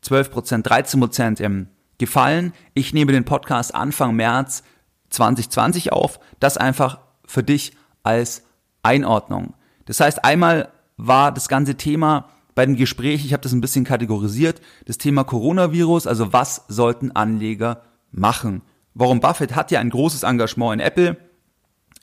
[0.00, 1.68] 12 Prozent, 13 Prozent ähm,
[1.98, 2.54] gefallen.
[2.72, 4.62] Ich nehme den Podcast Anfang März
[5.10, 6.20] 2020 auf.
[6.40, 8.44] Das einfach für dich als
[8.82, 9.52] Einordnung.
[9.84, 13.86] Das heißt, einmal war das ganze Thema bei dem Gespräch, ich habe das ein bisschen
[13.86, 18.60] kategorisiert, das Thema Coronavirus, also was sollten Anleger machen?
[18.92, 21.16] Warren Buffett hat ja ein großes Engagement in Apple.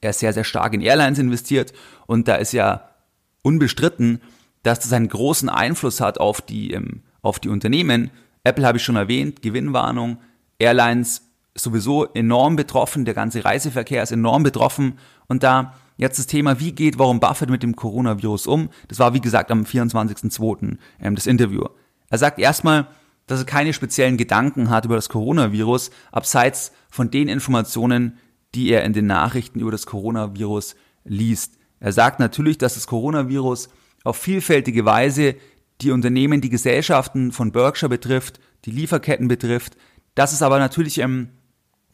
[0.01, 1.73] Er ist sehr, sehr stark in Airlines investiert
[2.07, 2.89] und da ist ja
[3.43, 4.19] unbestritten,
[4.63, 8.09] dass das einen großen Einfluss hat auf die, ähm, auf die Unternehmen.
[8.43, 10.17] Apple habe ich schon erwähnt, Gewinnwarnung,
[10.57, 11.21] Airlines
[11.53, 16.71] sowieso enorm betroffen, der ganze Reiseverkehr ist enorm betroffen und da Jetzt das Thema, wie
[16.71, 18.69] geht Warren Buffett mit dem Coronavirus um?
[18.87, 20.77] Das war, wie gesagt, am 24.02.
[21.01, 21.63] Ähm, das Interview.
[22.09, 22.87] Er sagt erstmal,
[23.25, 28.17] dass er keine speziellen Gedanken hat über das Coronavirus, abseits von den Informationen,
[28.55, 31.57] die er in den Nachrichten über das Coronavirus liest.
[31.79, 33.69] Er sagt natürlich, dass das Coronavirus
[34.03, 35.35] auf vielfältige Weise
[35.81, 39.77] die Unternehmen, die Gesellschaften von Berkshire betrifft, die Lieferketten betrifft,
[40.15, 41.29] dass es aber natürlich ähm,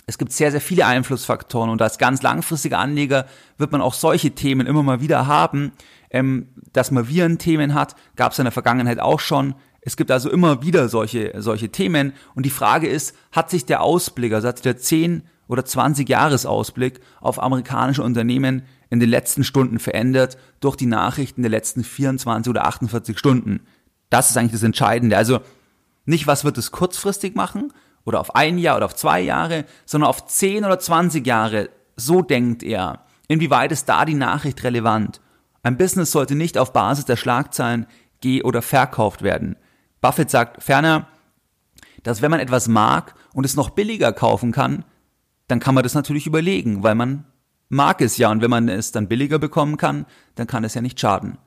[0.06, 3.26] es gibt sehr, sehr viele Einflussfaktoren und als ganz langfristiger Anleger
[3.58, 5.72] wird man auch solche Themen immer mal wieder haben.
[6.10, 9.56] Ähm, dass man Virenthemen hat, gab es in der Vergangenheit auch schon.
[9.82, 13.82] Es gibt also immer wieder solche, solche Themen und die Frage ist, hat sich der
[13.82, 19.44] Ausblick, also hat sich der 10 oder 20 Jahresausblick auf amerikanische Unternehmen in den letzten
[19.44, 23.62] Stunden verändert durch die Nachrichten der letzten 24 oder 48 Stunden?
[24.10, 25.18] Das ist eigentlich das Entscheidende.
[25.18, 25.40] Also
[26.06, 27.74] nicht, was wird es kurzfristig machen,
[28.06, 31.70] oder auf ein Jahr oder auf zwei Jahre, sondern auf zehn oder zwanzig Jahre.
[31.96, 33.06] So denkt er.
[33.28, 35.22] Inwieweit ist da die Nachricht relevant?
[35.62, 37.88] Ein Business sollte nicht auf Basis der Schlagzeilen
[38.22, 39.56] geh- oder verkauft werden.
[40.02, 41.08] Buffett sagt ferner,
[42.04, 44.84] dass wenn man etwas mag und es noch billiger kaufen kann,
[45.48, 47.26] dann kann man das natürlich überlegen, weil man
[47.70, 50.82] mag es ja und wenn man es dann billiger bekommen kann, dann kann es ja
[50.82, 51.38] nicht schaden.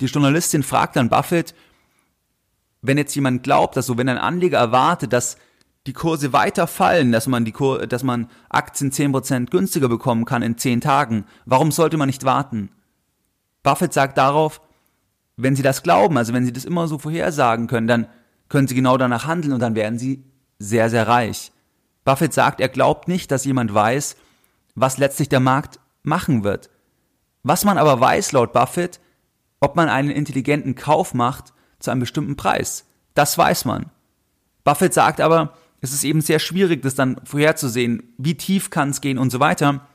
[0.00, 1.54] Die Journalistin fragt dann Buffett,
[2.82, 5.36] wenn jetzt jemand glaubt, dass so, wenn ein Anleger erwartet, dass
[5.86, 10.42] die Kurse weiter fallen, dass man die Kur dass man Aktien 10% günstiger bekommen kann
[10.42, 11.26] in 10 Tagen.
[11.44, 12.70] Warum sollte man nicht warten?
[13.62, 14.60] Buffett sagt darauf,
[15.36, 18.06] wenn Sie das glauben, also wenn Sie das immer so vorhersagen können, dann
[18.48, 20.24] können Sie genau danach handeln und dann werden Sie
[20.58, 21.52] sehr, sehr reich.
[22.04, 24.16] Buffett sagt, er glaubt nicht, dass jemand weiß,
[24.74, 26.70] was letztlich der Markt machen wird.
[27.42, 29.00] Was man aber weiß, laut Buffett,
[29.60, 32.86] ob man einen intelligenten Kauf macht zu einem bestimmten Preis.
[33.14, 33.90] Das weiß man.
[34.62, 39.02] Buffett sagt aber, es ist eben sehr schwierig, das dann vorherzusehen, wie tief kann es
[39.02, 39.86] gehen und so weiter.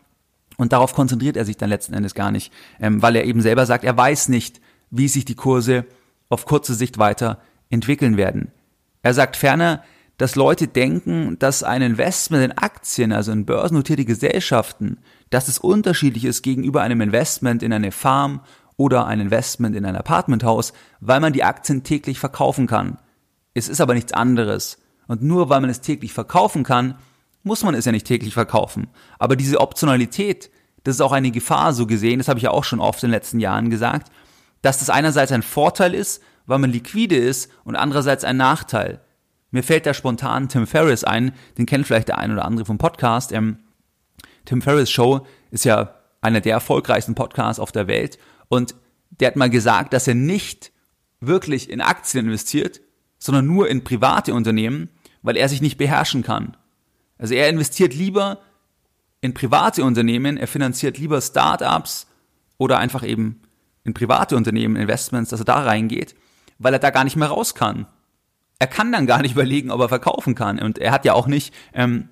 [0.58, 3.66] Und darauf konzentriert er sich dann letzten Endes gar nicht, ähm, weil er eben selber
[3.66, 5.86] sagt, er weiß nicht, wie sich die Kurse
[6.30, 8.52] auf kurze Sicht weiter entwickeln werden.
[9.02, 9.84] Er sagt ferner,
[10.18, 15.00] dass Leute denken, dass ein Investment in Aktien, also in börsennotierte Gesellschaften,
[15.32, 18.42] dass es unterschiedlich ist gegenüber einem Investment in eine Farm
[18.78, 23.00] oder ein Investment in ein Apartmenthaus, weil man die Aktien täglich verkaufen kann.
[23.56, 24.78] Es ist aber nichts anderes.
[25.10, 26.94] Und nur weil man es täglich verkaufen kann,
[27.42, 28.90] muss man es ja nicht täglich verkaufen.
[29.18, 30.52] Aber diese Optionalität,
[30.84, 33.08] das ist auch eine Gefahr so gesehen, das habe ich ja auch schon oft in
[33.08, 34.12] den letzten Jahren gesagt,
[34.62, 39.02] dass das einerseits ein Vorteil ist, weil man liquide ist und andererseits ein Nachteil.
[39.50, 42.78] Mir fällt da spontan Tim Ferriss ein, den kennt vielleicht der ein oder andere vom
[42.78, 43.32] Podcast.
[43.32, 43.58] Ähm,
[44.46, 48.76] Tim Ferriss Show ist ja einer der erfolgreichsten Podcasts auf der Welt und
[49.10, 50.72] der hat mal gesagt, dass er nicht
[51.20, 52.80] wirklich in Aktien investiert,
[53.18, 54.90] sondern nur in private Unternehmen,
[55.22, 56.56] weil er sich nicht beherrschen kann.
[57.18, 58.40] Also er investiert lieber
[59.22, 62.08] in private Unternehmen, er finanziert lieber Startups
[62.58, 63.42] oder einfach eben
[63.84, 66.16] in private Unternehmen Investments, dass er da reingeht,
[66.58, 67.88] weil er da gar nicht mehr raus kann.
[68.60, 70.60] Er kann dann gar nicht überlegen, ob er verkaufen kann.
[70.60, 72.10] Und er hat ja auch nicht ähm,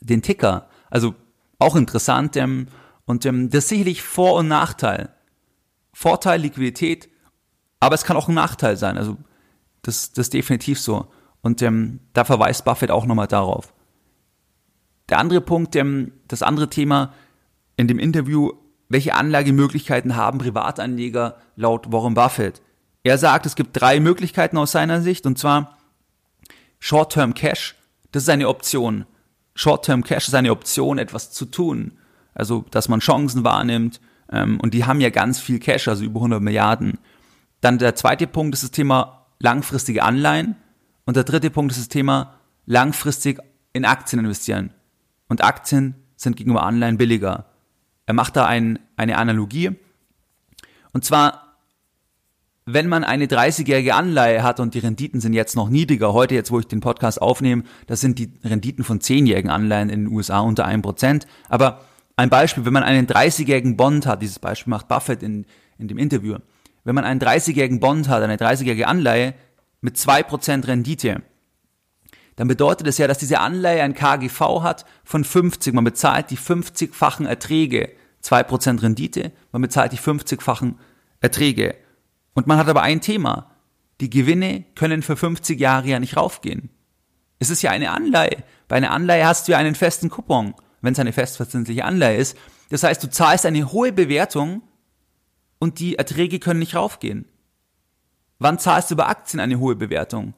[0.00, 0.68] den Ticker.
[0.90, 1.14] Also
[1.58, 2.36] auch interessant.
[2.36, 2.68] Ähm,
[3.04, 5.14] und ähm, das ist sicherlich Vor- und Nachteil.
[5.92, 7.08] Vorteil, Liquidität,
[7.80, 8.96] aber es kann auch ein Nachteil sein.
[8.96, 9.16] Also
[9.82, 11.10] das, das ist definitiv so.
[11.48, 13.72] Und ähm, da verweist Buffett auch nochmal darauf.
[15.08, 17.14] Der andere Punkt, ähm, das andere Thema
[17.78, 18.52] in dem Interview,
[18.90, 22.60] welche Anlagemöglichkeiten haben Privatanleger laut Warren Buffett?
[23.02, 25.78] Er sagt, es gibt drei Möglichkeiten aus seiner Sicht, und zwar
[26.80, 27.76] Short-Term Cash,
[28.12, 29.06] das ist eine Option.
[29.54, 31.92] Short-Term Cash ist eine Option, etwas zu tun.
[32.34, 36.20] Also, dass man Chancen wahrnimmt, ähm, und die haben ja ganz viel Cash, also über
[36.20, 36.98] 100 Milliarden.
[37.62, 40.56] Dann der zweite Punkt ist das Thema langfristige Anleihen.
[41.08, 42.34] Und der dritte Punkt ist das Thema
[42.66, 43.38] langfristig
[43.72, 44.74] in Aktien investieren.
[45.30, 47.46] Und Aktien sind gegenüber Anleihen billiger.
[48.04, 49.70] Er macht da ein, eine Analogie.
[50.92, 51.56] Und zwar,
[52.66, 56.50] wenn man eine 30-jährige Anleihe hat und die Renditen sind jetzt noch niedriger, heute jetzt,
[56.50, 60.40] wo ich den Podcast aufnehme, das sind die Renditen von 10-jährigen Anleihen in den USA
[60.40, 61.22] unter 1%.
[61.48, 65.46] Aber ein Beispiel, wenn man einen 30-jährigen Bond hat, dieses Beispiel macht Buffett in,
[65.78, 66.36] in dem Interview,
[66.84, 69.32] wenn man einen 30-jährigen Bond hat, eine 30-jährige Anleihe
[69.80, 71.22] mit 2% Rendite,
[72.38, 75.74] dann bedeutet das ja, dass diese Anleihe ein KGV hat von 50.
[75.74, 77.90] Man bezahlt die 50-fachen Erträge.
[78.22, 80.74] 2% Rendite, man bezahlt die 50-fachen
[81.20, 81.74] Erträge.
[82.34, 83.50] Und man hat aber ein Thema.
[84.00, 86.70] Die Gewinne können für 50 Jahre ja nicht raufgehen.
[87.40, 88.44] Es ist ja eine Anleihe.
[88.68, 92.36] Bei einer Anleihe hast du ja einen festen Coupon, wenn es eine festverzinsliche Anleihe ist.
[92.70, 94.62] Das heißt, du zahlst eine hohe Bewertung
[95.58, 97.24] und die Erträge können nicht raufgehen.
[98.38, 100.34] Wann zahlst du bei Aktien eine hohe Bewertung?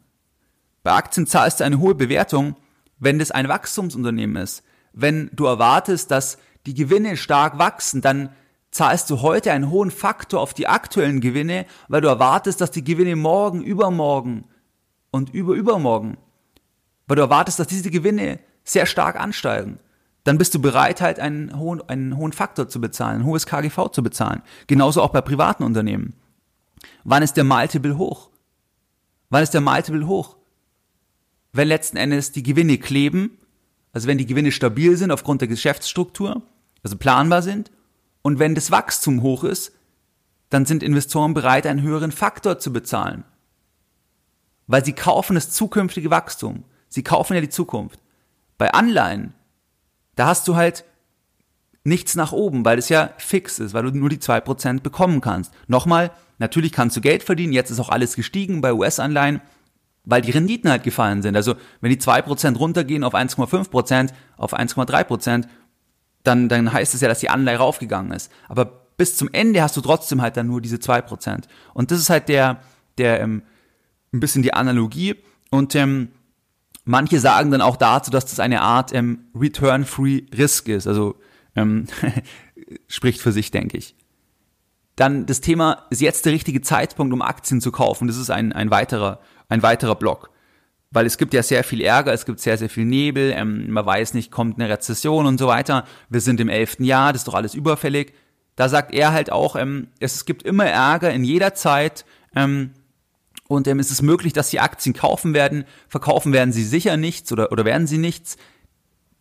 [0.83, 2.57] Bei Aktien zahlst du eine hohe Bewertung,
[2.99, 4.63] wenn das ein Wachstumsunternehmen ist.
[4.93, 8.31] Wenn du erwartest, dass die Gewinne stark wachsen, dann
[8.71, 12.85] zahlst du heute einen hohen Faktor auf die aktuellen Gewinne, weil du erwartest, dass die
[12.85, 14.45] Gewinne morgen, übermorgen
[15.11, 16.17] und überübermorgen,
[17.07, 19.79] weil du erwartest, dass diese Gewinne sehr stark ansteigen.
[20.25, 23.89] Dann bist du bereit, halt einen hohen, einen hohen Faktor zu bezahlen, ein hohes KGV
[23.91, 24.43] zu bezahlen.
[24.67, 26.15] Genauso auch bei privaten Unternehmen.
[27.05, 28.31] Wann ist der Multiple hoch?
[29.29, 30.37] Wann ist der Multiple hoch?
[31.53, 33.39] Wenn letzten Endes die Gewinne kleben,
[33.93, 36.43] also wenn die Gewinne stabil sind aufgrund der Geschäftsstruktur,
[36.83, 37.71] also planbar sind,
[38.23, 39.73] und wenn das Wachstum hoch ist,
[40.51, 43.25] dann sind Investoren bereit, einen höheren Faktor zu bezahlen.
[44.67, 46.65] Weil sie kaufen das zukünftige Wachstum.
[46.89, 48.01] Sie kaufen ja die Zukunft.
[48.59, 49.33] Bei Anleihen,
[50.17, 50.85] da hast du halt
[51.85, 55.21] nichts nach oben, weil es ja fix ist, weil du nur die zwei Prozent bekommen
[55.21, 55.53] kannst.
[55.67, 59.41] Nochmal, natürlich kannst du Geld verdienen, jetzt ist auch alles gestiegen bei US-Anleihen,
[60.05, 61.37] weil die Renditen halt gefallen sind.
[61.37, 65.49] Also wenn die zwei Prozent runtergehen auf 1,5%, Prozent, auf 1,3%, Prozent,
[66.23, 68.31] dann, dann heißt es ja, dass die Anleihe raufgegangen ist.
[68.49, 68.67] Aber
[68.97, 71.49] bis zum Ende hast du trotzdem halt dann nur diese zwei Prozent.
[71.73, 72.61] Und das ist halt der,
[72.99, 73.43] der ähm,
[74.13, 75.17] ein bisschen die Analogie.
[75.51, 76.09] Und ähm,
[76.85, 80.87] manche sagen dann auch dazu, dass das eine Art ähm, Return-Free Risk ist.
[80.87, 81.17] Also
[81.61, 81.87] ähm,
[82.89, 83.95] spricht für sich, denke ich.
[84.97, 88.09] Dann das Thema, ist jetzt der richtige Zeitpunkt, um Aktien zu kaufen?
[88.09, 90.31] Das ist ein, ein weiterer, ein weiterer Block
[90.91, 93.87] weil es gibt ja sehr viel Ärger, es gibt sehr, sehr viel Nebel, ähm, man
[93.87, 95.85] weiß nicht, kommt eine Rezession und so weiter.
[96.09, 98.13] Wir sind im elften Jahr, das ist doch alles überfällig.
[98.57, 102.73] Da sagt er halt auch, ähm, es gibt immer Ärger in jeder Zeit ähm,
[103.47, 105.65] und ähm, es ist möglich, dass sie Aktien kaufen werden.
[105.89, 108.37] Verkaufen werden sie sicher nichts oder, oder werden sie nichts.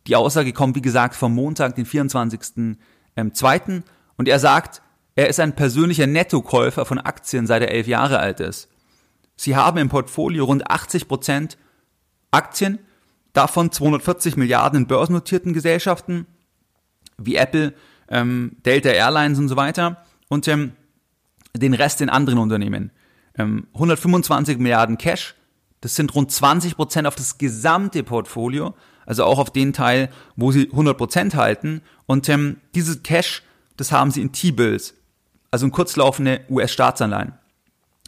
[0.09, 2.77] Die Aussage kommt, wie gesagt, vom Montag, den 24.2.
[3.15, 3.83] Ähm,
[4.17, 4.81] und er sagt,
[5.15, 8.69] er ist ein persönlicher Nettokäufer von Aktien, seit er elf Jahre alt ist.
[9.35, 11.59] Sie haben im Portfolio rund 80 Prozent
[12.31, 12.79] Aktien,
[13.33, 16.25] davon 240 Milliarden in börsennotierten Gesellschaften
[17.19, 17.75] wie Apple,
[18.07, 20.71] ähm, Delta Airlines und so weiter und ähm,
[21.55, 22.91] den Rest in anderen Unternehmen.
[23.37, 25.35] Ähm, 125 Milliarden Cash,
[25.81, 28.73] das sind rund 20 Prozent auf das gesamte Portfolio,
[29.09, 31.81] also auch auf den Teil, wo sie 100 Prozent halten.
[32.05, 33.41] Und ähm, dieses Cash,
[33.75, 34.93] das haben sie in T-Bills,
[35.49, 37.33] also in kurzlaufende US-Staatsanleihen.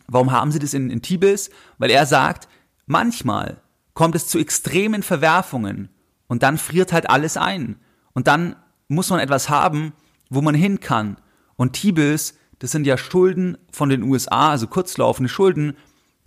[0.08, 1.50] Warum haben sie das in, in T-Bills?
[1.80, 2.48] Weil er sagt,
[2.86, 3.58] manchmal
[3.96, 5.90] kommt es zu extremen Verwerfungen
[6.28, 7.80] und dann friert halt alles ein.
[8.14, 8.56] Und dann
[8.88, 9.94] muss man etwas haben,
[10.30, 11.18] wo man hin kann.
[11.56, 15.76] Und T-Bills, das sind ja Schulden von den USA, also kurzlaufende Schulden,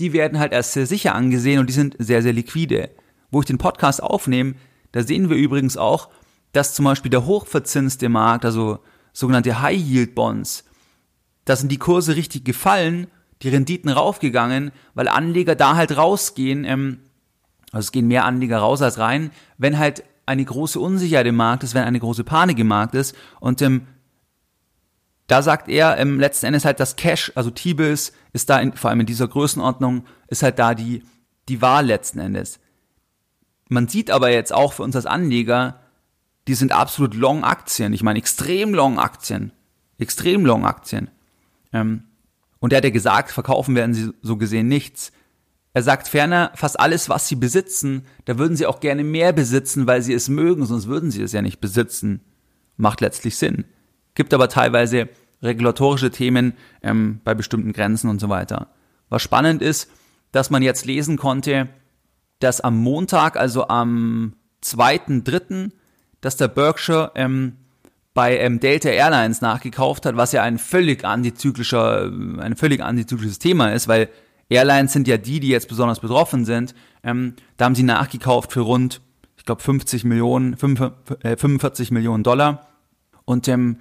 [0.01, 2.91] die werden halt als sehr sicher angesehen und die sind sehr, sehr liquide.
[3.35, 4.55] Wo ich den Podcast aufnehme,
[4.93, 6.09] da sehen wir übrigens auch,
[6.53, 8.79] dass zum Beispiel der hochverzinste Markt, also
[9.13, 10.65] sogenannte High Yield Bonds,
[11.45, 13.09] da sind die Kurse richtig gefallen
[13.43, 17.01] die Renditen raufgegangen, weil Anleger da halt rausgehen, ähm,
[17.73, 21.63] also es gehen mehr Anleger raus als rein, wenn halt eine große Unsicherheit im Markt
[21.63, 23.87] ist, wenn eine große Panik im Markt ist und ähm,
[25.27, 28.91] da sagt er ähm, letzten Endes halt, dass Cash, also T-Bills, ist da in, vor
[28.91, 31.03] allem in dieser Größenordnung, ist halt da die,
[31.49, 32.61] die Wahl letzten Endes.
[33.69, 35.81] Man sieht aber jetzt auch für uns als Anleger,
[36.49, 37.93] die sind absolut Long Aktien.
[37.93, 39.53] Ich meine extrem Long Aktien.
[39.99, 41.11] Extrem Long Aktien.
[41.73, 42.05] Ähm,
[42.61, 45.13] und er hat ja gesagt, verkaufen werden sie so gesehen nichts.
[45.73, 49.87] Er sagt ferner, fast alles, was sie besitzen, da würden sie auch gerne mehr besitzen,
[49.87, 52.21] weil sie es mögen, sonst würden sie es ja nicht besitzen.
[52.77, 53.65] Macht letztlich Sinn.
[54.15, 55.09] Gibt aber teilweise
[55.43, 58.69] regulatorische Themen ähm, bei bestimmten Grenzen und so weiter.
[59.09, 59.91] Was spannend ist,
[60.33, 61.69] dass man jetzt lesen konnte,
[62.39, 65.71] dass am Montag, also am 2.3.,
[66.21, 67.57] dass der Berkshire ähm,
[68.15, 73.73] bei ähm, Delta Airlines nachgekauft hat, was ja ein völlig antizyklischer, ein völlig antizyklisches Thema
[73.73, 74.09] ist, weil
[74.49, 76.75] Airlines sind ja die, die jetzt besonders betroffen sind.
[77.03, 79.01] Ähm, da haben sie nachgekauft für rund,
[79.37, 82.69] ich glaube, 50 Millionen, 45 äh, Millionen Dollar.
[83.25, 83.79] Und ähm,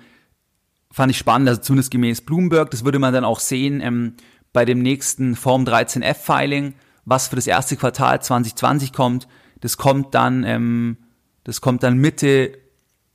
[0.91, 4.13] fand ich spannend, also zumindest gemäß Bloomberg, das würde man dann auch sehen ähm,
[4.51, 6.73] bei dem nächsten Form 13F-Filing,
[7.05, 9.27] was für das erste Quartal 2020 kommt.
[9.61, 10.97] Das kommt dann, ähm,
[11.43, 12.57] das kommt dann Mitte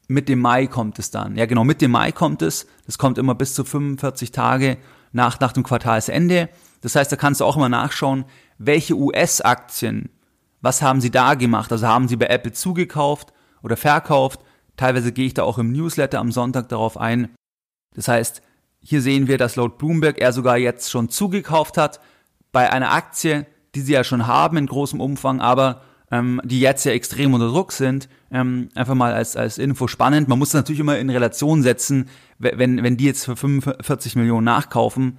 [0.09, 1.37] mit dem Mai kommt es dann.
[1.37, 2.67] Ja, genau, mit dem Mai kommt es.
[2.87, 4.79] Das kommt immer bis zu 45 Tage
[5.13, 6.49] nach, nach dem Quartalsende.
[6.81, 8.25] Das heißt, da kannst du auch immer nachschauen,
[8.57, 10.09] welche US-Aktien,
[10.61, 11.71] was haben sie da gemacht?
[11.71, 13.33] Also haben sie bei Apple zugekauft
[13.63, 14.41] oder verkauft?
[14.77, 17.29] Teilweise gehe ich da auch im Newsletter am Sonntag darauf ein.
[17.95, 18.43] Das heißt,
[18.81, 22.01] hier sehen wir, dass laut Bloomberg er sogar jetzt schon zugekauft hat
[22.53, 26.85] bei einer Aktie, die sie ja schon haben in großem Umfang, aber ähm, die jetzt
[26.85, 28.09] ja extrem unter Druck sind.
[28.31, 30.29] Ähm, einfach mal als, als Info spannend.
[30.29, 32.09] Man muss das natürlich immer in Relation setzen,
[32.39, 35.19] wenn, wenn die jetzt für 45 Millionen nachkaufen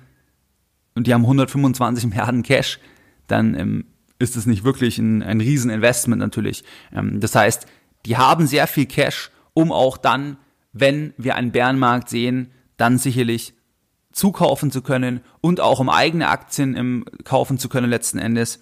[0.96, 2.80] und die haben 125 Milliarden Cash,
[3.28, 3.86] dann ähm,
[4.20, 6.64] ist es nicht wirklich ein, ein Rieseninvestment natürlich.
[6.94, 7.68] Ähm, das heißt,
[8.06, 10.38] die haben sehr viel Cash, um auch dann,
[10.72, 13.54] wenn wir einen Bärenmarkt sehen, dann sicherlich
[14.12, 18.60] zukaufen zu können und auch um eigene Aktien im, kaufen zu können letzten Endes.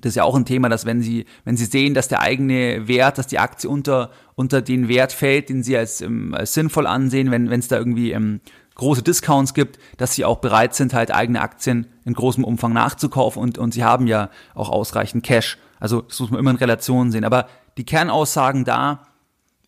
[0.00, 2.88] Das ist ja auch ein Thema, dass wenn Sie, wenn Sie sehen, dass der eigene
[2.88, 6.86] Wert, dass die Aktie unter, unter den Wert fällt, den Sie als, ähm, als sinnvoll
[6.86, 8.40] ansehen, wenn es da irgendwie ähm,
[8.74, 13.40] große Discounts gibt, dass Sie auch bereit sind, halt eigene Aktien in großem Umfang nachzukaufen
[13.40, 15.58] und, und Sie haben ja auch ausreichend Cash.
[15.78, 17.24] Also das muss man immer in Relation sehen.
[17.24, 17.46] Aber
[17.76, 19.06] die Kernaussagen da,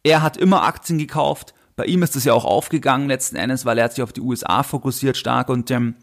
[0.02, 3.78] er hat immer Aktien gekauft, bei ihm ist es ja auch aufgegangen letzten Endes, weil
[3.78, 5.94] er hat sich auf die USA fokussiert stark und ähm,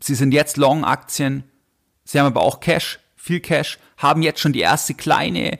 [0.00, 1.44] sie sind jetzt Long-Aktien,
[2.04, 5.58] sie haben aber auch Cash, viel Cash, haben jetzt schon die erste kleine,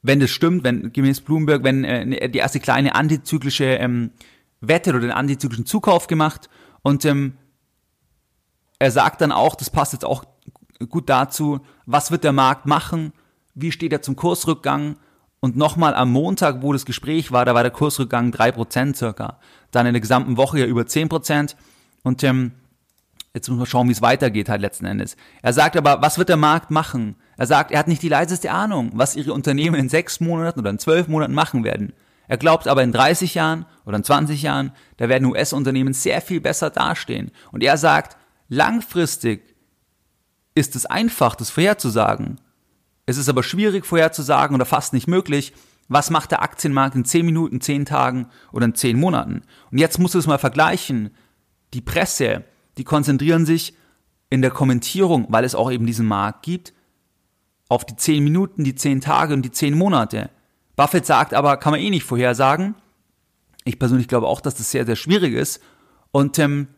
[0.00, 4.10] wenn das stimmt, wenn gemäß Bloomberg, wenn äh, die erste kleine antizyklische ähm,
[4.60, 6.48] Wette oder den antizyklischen Zukauf gemacht
[6.82, 7.36] und ähm,
[8.78, 10.24] er sagt dann auch, das passt jetzt auch
[10.88, 13.12] gut dazu, was wird der Markt machen,
[13.54, 14.96] wie steht er zum Kursrückgang
[15.42, 19.38] und nochmal am Montag, wo das Gespräch war, da war der Kursrückgang drei Prozent circa,
[19.72, 21.56] dann in der gesamten Woche ja über zehn Prozent
[22.02, 22.52] und ähm,
[23.34, 25.16] Jetzt muss man schauen, wie es weitergeht halt letzten Endes.
[25.40, 27.16] Er sagt aber, was wird der Markt machen?
[27.38, 30.68] Er sagt, er hat nicht die leiseste Ahnung, was ihre Unternehmen in sechs Monaten oder
[30.68, 31.94] in zwölf Monaten machen werden.
[32.28, 36.42] Er glaubt aber in 30 Jahren oder in 20 Jahren, da werden US-Unternehmen sehr viel
[36.42, 37.30] besser dastehen.
[37.52, 38.18] Und er sagt,
[38.50, 39.42] langfristig
[40.54, 42.38] ist es einfach, das vorherzusagen.
[43.12, 45.52] Es ist aber schwierig vorherzusagen oder fast nicht möglich,
[45.86, 49.42] was macht der Aktienmarkt in 10 Minuten, 10 Tagen oder in 10 Monaten.
[49.70, 51.10] Und jetzt musst du es mal vergleichen.
[51.74, 52.44] Die Presse,
[52.78, 53.74] die konzentrieren sich
[54.30, 56.72] in der Kommentierung, weil es auch eben diesen Markt gibt,
[57.68, 60.30] auf die 10 Minuten, die 10 Tage und die 10 Monate.
[60.74, 62.74] Buffett sagt aber, kann man eh nicht vorhersagen.
[63.64, 65.62] Ich persönlich glaube auch, dass das sehr, sehr schwierig ist.
[66.12, 66.68] Und ähm,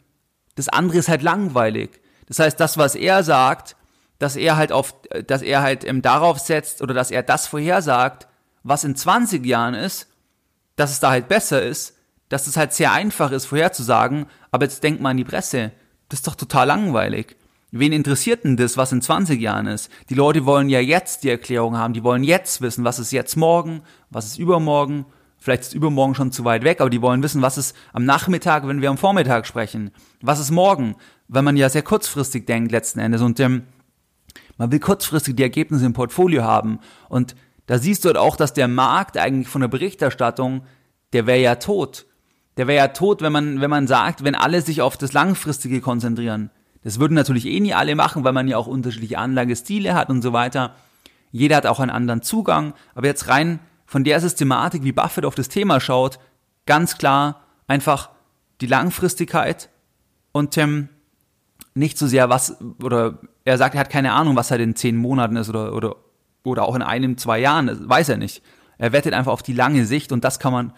[0.57, 2.01] das andere ist halt langweilig.
[2.27, 3.77] Das heißt, das, was er sagt,
[4.25, 4.95] dass er halt auf,
[5.27, 8.27] dass er halt ähm, darauf setzt oder dass er das vorhersagt,
[8.63, 10.09] was in 20 Jahren ist,
[10.77, 11.99] dass es da halt besser ist,
[12.31, 15.73] dass es halt sehr einfach ist vorherzusagen, aber jetzt denkt mal an die Presse.
[16.09, 17.37] Das ist doch total langweilig.
[17.71, 19.91] Wen interessiert denn das, was in 20 Jahren ist?
[20.09, 23.37] Die Leute wollen ja jetzt die Erklärung haben, die wollen jetzt wissen, was ist jetzt
[23.37, 25.05] morgen, was ist übermorgen,
[25.37, 28.67] vielleicht ist übermorgen schon zu weit weg, aber die wollen wissen, was ist am Nachmittag,
[28.67, 29.91] wenn wir am Vormittag sprechen,
[30.23, 30.97] was ist morgen,
[31.29, 33.65] weil man ja sehr kurzfristig denkt letzten Endes und ähm,
[34.59, 36.79] man will kurzfristig die Ergebnisse im Portfolio haben
[37.09, 37.35] und
[37.67, 40.65] da siehst du halt auch, dass der Markt eigentlich von der Berichterstattung,
[41.13, 42.07] der wäre ja tot.
[42.57, 45.81] Der wäre ja tot, wenn man, wenn man sagt, wenn alle sich auf das Langfristige
[45.81, 46.51] konzentrieren.
[46.83, 50.23] Das würden natürlich eh nie alle machen, weil man ja auch unterschiedliche Anlagestile hat und
[50.23, 50.75] so weiter.
[51.33, 52.75] Jeder hat auch einen anderen Zugang.
[52.95, 56.19] Aber jetzt rein von der Systematik, wie Buffett auf das Thema schaut,
[56.67, 58.11] ganz klar einfach
[58.61, 59.71] die Langfristigkeit
[60.33, 60.89] und ähm,
[61.75, 64.97] nicht so sehr was, oder er sagt, er hat keine Ahnung, was halt in zehn
[64.97, 65.97] Monaten ist oder, oder,
[66.45, 68.43] oder auch in einem, zwei Jahren, das weiß er nicht.
[68.79, 70.73] Er wettet einfach auf die lange Sicht und das kann man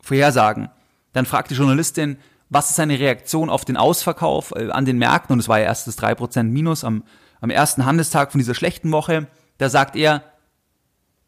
[0.00, 0.70] vorhersagen.
[1.12, 5.32] Dann fragt die Journalistin, was ist seine Reaktion auf den Ausverkauf äh, an den Märkten?
[5.32, 7.04] Und es war ja erst das 3% Minus am,
[7.40, 9.28] am ersten Handelstag von dieser schlechten Woche.
[9.58, 10.24] Da sagt er,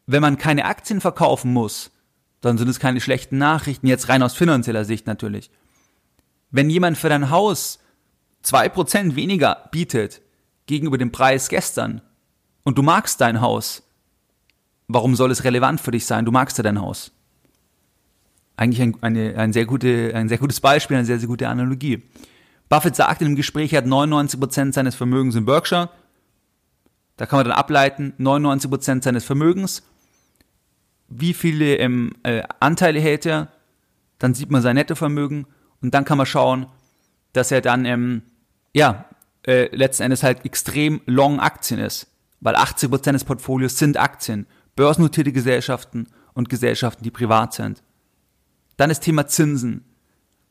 [0.05, 1.91] wenn man keine Aktien verkaufen muss,
[2.41, 5.49] dann sind es keine schlechten Nachrichten, jetzt rein aus finanzieller Sicht natürlich.
[6.51, 7.79] Wenn jemand für dein Haus
[8.45, 10.21] 2% weniger bietet
[10.65, 12.01] gegenüber dem Preis gestern
[12.63, 13.83] und du magst dein Haus,
[14.87, 16.25] warum soll es relevant für dich sein?
[16.25, 17.11] Du magst ja dein Haus
[18.55, 22.03] eigentlich ein, eine, ein, sehr gute, ein sehr gutes Beispiel, eine sehr, sehr gute Analogie.
[22.69, 25.89] Buffett sagt in dem Gespräch, er hat 99% seines Vermögens in Berkshire.
[27.17, 29.83] Da kann man dann ableiten, 99% seines Vermögens.
[31.07, 33.49] Wie viele ähm, äh, Anteile hält er?
[34.17, 35.45] Dann sieht man sein Nettovermögen
[35.81, 36.67] und dann kann man schauen,
[37.33, 38.23] dass er dann, ähm,
[38.73, 39.05] ja,
[39.45, 42.07] äh, letzten Endes halt extrem long Aktien ist.
[42.39, 47.83] Weil 80% des Portfolios sind Aktien, börsennotierte Gesellschaften und Gesellschaften, die privat sind.
[48.75, 49.85] Dann das Thema Zinsen.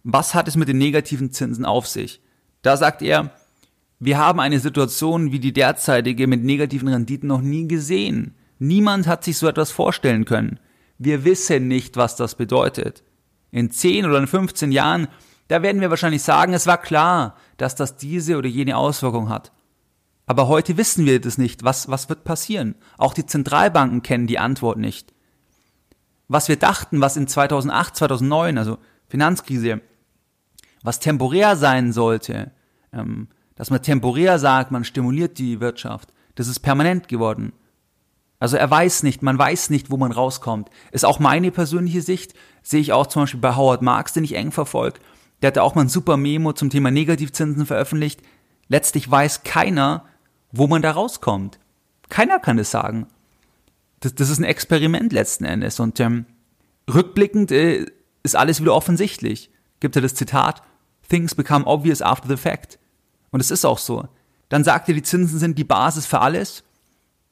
[0.05, 2.21] Was hat es mit den negativen Zinsen auf sich?
[2.63, 3.31] Da sagt er,
[3.99, 8.35] wir haben eine Situation wie die derzeitige mit negativen Renditen noch nie gesehen.
[8.59, 10.59] Niemand hat sich so etwas vorstellen können.
[10.99, 13.03] wir wissen nicht, was das bedeutet.
[13.51, 15.09] In 10 oder in 15 Jahren,
[15.49, 19.53] da werden wir wahrscheinlich sagen, es war klar, dass das diese oder jene Auswirkung hat.
[20.27, 21.63] Aber heute wissen wir das nicht.
[21.63, 22.75] Was, was wird passieren?
[22.99, 25.15] Auch die Zentralbanken kennen die Antwort nicht.
[26.27, 29.81] Was wir dachten, was in 2008, 2009, also Finanzkrise,
[30.83, 32.51] was temporär sein sollte,
[32.93, 37.53] ähm, dass man temporär sagt, man stimuliert die Wirtschaft, das ist permanent geworden.
[38.41, 40.69] Also er weiß nicht, man weiß nicht, wo man rauskommt.
[40.91, 44.35] Ist auch meine persönliche Sicht, sehe ich auch zum Beispiel bei Howard Marks, den ich
[44.35, 44.99] eng verfolge.
[45.43, 48.23] Der hatte auch mal ein super Memo zum Thema Negativzinsen veröffentlicht.
[48.69, 50.07] Letztlich weiß keiner,
[50.53, 51.59] wo man da rauskommt.
[52.09, 53.09] Keiner kann es sagen.
[54.01, 55.81] Das, das ist ein Experiment letzten Endes.
[55.81, 56.27] Und ähm,
[56.93, 57.87] rückblickend äh,
[58.23, 59.51] ist alles wieder offensichtlich.
[59.81, 60.63] Gibt er das Zitat,
[61.09, 62.79] Things become obvious after the fact.
[63.31, 64.09] Und es ist auch so.
[64.49, 66.63] Dann sagt er, die Zinsen sind die Basis für alles.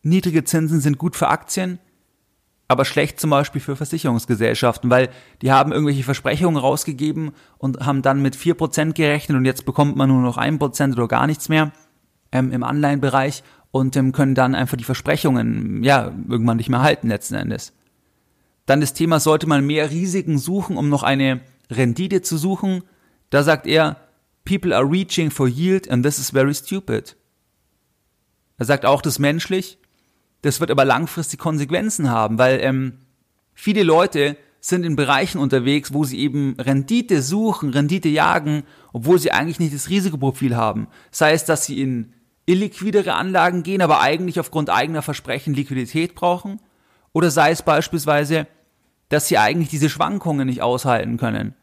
[0.03, 1.79] Niedrige Zinsen sind gut für Aktien,
[2.71, 5.09] aber schlecht zum Beispiel für Versicherungsgesellschaften, weil
[5.43, 10.09] die haben irgendwelche Versprechungen rausgegeben und haben dann mit 4% gerechnet und jetzt bekommt man
[10.09, 11.73] nur noch 1% oder gar nichts mehr
[12.31, 13.43] ähm, im Anleihenbereich
[13.73, 17.73] und ähm, können dann einfach die Versprechungen ja irgendwann nicht mehr halten letzten Endes.
[18.67, 21.41] Dann das Thema, sollte man mehr Risiken suchen, um noch eine
[21.73, 22.85] Rendite zu suchen?
[23.31, 23.97] Da sagt er,
[24.45, 27.17] people are reaching for yield and this is very stupid.
[28.59, 29.80] Er sagt auch, das ist menschlich,
[30.43, 32.99] das wird aber langfristig Konsequenzen haben, weil ähm,
[33.55, 39.33] viele Leute sind in Bereichen unterwegs, wo sie eben Rendite suchen, Rendite jagen, obwohl sie
[39.33, 40.89] eigentlich nicht das Risikoprofil haben.
[41.11, 42.13] Sei es, dass sie in
[42.47, 46.61] illiquidere Anlagen gehen, aber eigentlich aufgrund eigener Versprechen Liquidität brauchen,
[47.13, 48.47] oder sei es beispielsweise,
[49.09, 51.55] dass sie eigentlich diese Schwankungen nicht aushalten können.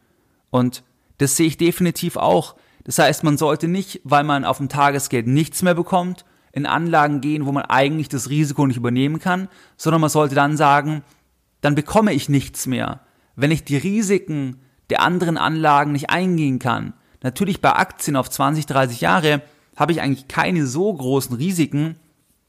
[0.50, 0.82] Und
[1.18, 2.56] das sehe ich definitiv auch.
[2.84, 6.24] Das heißt, man sollte nicht, weil man auf dem Tagesgeld nichts mehr bekommt,
[6.58, 10.56] in Anlagen gehen, wo man eigentlich das Risiko nicht übernehmen kann, sondern man sollte dann
[10.56, 11.02] sagen,
[11.60, 13.00] dann bekomme ich nichts mehr.
[13.36, 14.58] Wenn ich die Risiken
[14.90, 16.94] der anderen Anlagen nicht eingehen kann.
[17.22, 19.42] Natürlich bei Aktien auf 20, 30 Jahre
[19.76, 21.96] habe ich eigentlich keine so großen Risiken,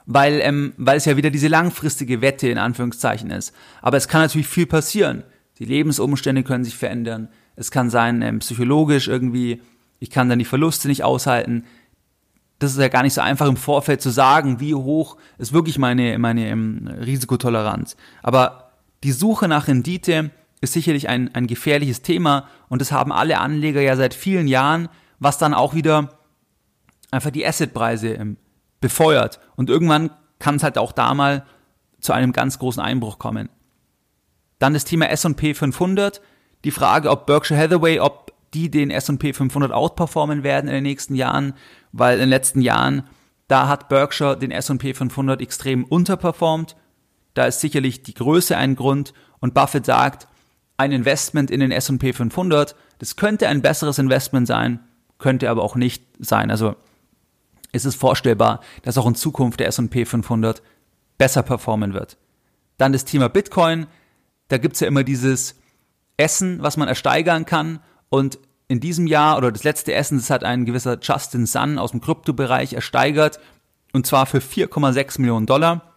[0.06, 3.54] weil, ähm, weil es ja wieder diese langfristige Wette in Anführungszeichen ist.
[3.82, 5.24] Aber es kann natürlich viel passieren.
[5.60, 7.30] Die Lebensumstände können sich verändern.
[7.56, 9.62] Es kann sein, ähm, psychologisch irgendwie,
[10.00, 11.66] ich kann dann die Verluste nicht aushalten.
[12.60, 15.78] Das ist ja gar nicht so einfach im Vorfeld zu sagen, wie hoch ist wirklich
[15.78, 17.96] meine, meine ähm, Risikotoleranz.
[18.22, 18.72] Aber
[19.04, 20.32] die Suche nach Rendite
[20.62, 24.90] ist sicherlich ein, ein gefährliches Thema und das haben alle Anleger ja seit vielen Jahren,
[25.20, 26.10] was dann auch wieder
[27.12, 28.38] einfach die Assetpreise ähm,
[28.82, 29.40] befeuert.
[29.56, 31.46] Und irgendwann kann es halt auch da mal
[32.00, 33.50] zu einem ganz großen Einbruch kommen.
[34.58, 36.22] Dann das Thema S&P 500,
[36.64, 41.16] die Frage, ob Berkshire Hathaway, ob die den S&P 500 outperformen werden in den nächsten
[41.16, 41.54] Jahren,
[41.92, 43.04] weil in den letzten Jahren,
[43.48, 46.76] da hat Berkshire den S&P 500 extrem unterperformt.
[47.34, 50.28] Da ist sicherlich die Größe ein Grund und Buffett sagt,
[50.78, 54.80] ein Investment in den S&P 500, das könnte ein besseres Investment sein,
[55.18, 56.52] könnte aber auch nicht sein.
[56.52, 56.76] Also
[57.72, 60.62] ist es vorstellbar, dass auch in Zukunft der S&P 500
[61.18, 62.18] besser performen wird.
[62.78, 63.88] Dann das Thema Bitcoin.
[64.48, 65.56] Da gibt's ja immer dieses
[66.18, 67.80] Essen, was man ersteigern kann.
[68.10, 71.92] Und in diesem Jahr oder das letzte Essen, das hat ein gewisser Justin Sun aus
[71.92, 73.40] dem Kryptobereich ersteigert.
[73.94, 75.94] Und zwar für 4,6 Millionen Dollar.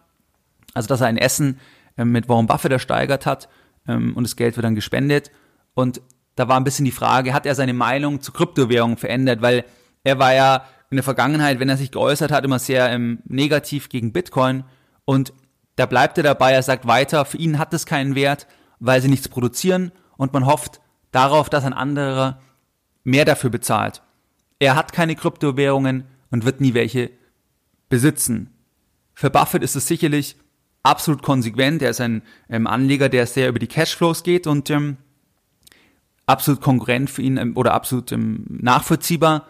[0.73, 1.59] Also, dass er ein Essen
[1.97, 3.47] ähm, mit Warren Buffett ersteigert hat.
[3.87, 5.31] Ähm, und das Geld wird dann gespendet.
[5.75, 6.01] Und
[6.35, 9.41] da war ein bisschen die Frage, hat er seine Meinung zu Kryptowährungen verändert?
[9.41, 9.65] Weil
[10.03, 13.89] er war ja in der Vergangenheit, wenn er sich geäußert hat, immer sehr ähm, negativ
[13.89, 14.63] gegen Bitcoin.
[15.05, 15.33] Und
[15.75, 18.47] da bleibt er dabei, er sagt weiter, für ihn hat es keinen Wert,
[18.79, 20.81] weil sie nichts produzieren und man hofft
[21.13, 22.41] darauf, dass ein anderer
[23.05, 24.01] mehr dafür bezahlt.
[24.59, 27.11] Er hat keine Kryptowährungen und wird nie welche
[27.87, 28.49] besitzen.
[29.13, 30.35] Für Buffett ist es sicherlich
[30.81, 31.81] absolut konsequent.
[31.81, 34.97] Er ist ein ähm, Anleger, der sehr über die Cashflows geht und ähm,
[36.25, 39.47] absolut konkurrent für ihn ähm, oder absolut ähm, nachvollziehbar.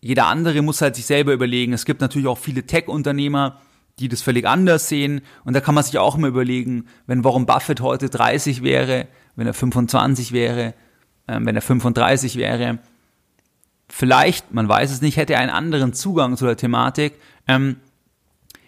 [0.00, 1.72] Jeder andere muss halt sich selber überlegen.
[1.72, 3.60] Es gibt natürlich auch viele Tech-Unternehmer,
[3.98, 5.22] die das völlig anders sehen.
[5.44, 9.46] Und da kann man sich auch mal überlegen, wenn Warren Buffett heute 30 wäre, wenn
[9.46, 10.74] er 25 wäre,
[11.26, 12.78] äh, wenn er 35 wäre,
[13.88, 17.14] vielleicht, man weiß es nicht, hätte er einen anderen Zugang zu der Thematik.
[17.46, 17.76] Ähm,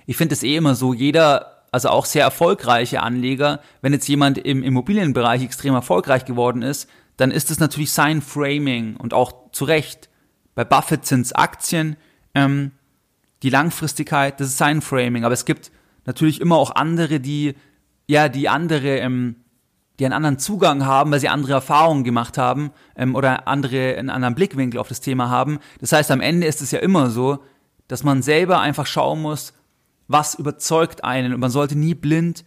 [0.06, 4.38] ich finde es eh immer so, jeder, also auch sehr erfolgreiche Anleger, wenn jetzt jemand
[4.38, 9.64] im Immobilienbereich extrem erfolgreich geworden ist, dann ist es natürlich sein Framing und auch zu
[9.64, 10.08] Recht.
[10.54, 11.96] Bei Buffett sind es Aktien,
[12.34, 12.72] ähm,
[13.42, 15.24] die Langfristigkeit, das ist sein Framing.
[15.24, 15.70] Aber es gibt
[16.04, 17.54] natürlich immer auch andere, die,
[18.06, 19.36] ja, die andere, ähm,
[19.98, 24.10] die einen anderen Zugang haben, weil sie andere Erfahrungen gemacht haben ähm, oder andere, einen
[24.10, 25.58] anderen Blickwinkel auf das Thema haben.
[25.80, 27.38] Das heißt, am Ende ist es ja immer so,
[27.88, 29.54] dass man selber einfach schauen muss,
[30.08, 31.32] was überzeugt einen.
[31.32, 32.44] Und man sollte nie blind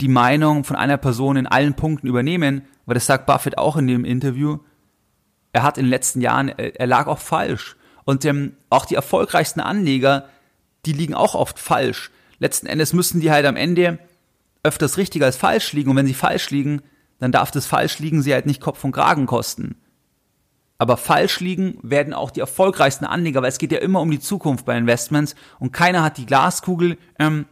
[0.00, 3.86] die Meinung von einer Person in allen Punkten übernehmen, weil das sagt Buffett auch in
[3.86, 4.58] dem Interview.
[5.52, 7.76] Er hat in den letzten Jahren, er lag auch falsch.
[8.04, 10.28] Und ähm, auch die erfolgreichsten Anleger,
[10.84, 12.10] die liegen auch oft falsch.
[12.38, 13.98] Letzten Endes müssen die halt am Ende
[14.64, 15.90] öfters richtig als falsch liegen.
[15.90, 16.82] Und wenn sie falsch liegen,
[17.20, 19.76] dann darf das falsch liegen sie halt nicht Kopf und Kragen kosten.
[20.78, 24.18] Aber falsch liegen werden auch die erfolgreichsten Anleger, weil es geht ja immer um die
[24.18, 26.98] Zukunft bei Investments und keiner hat die Glaskugel.
[27.18, 27.46] Ähm,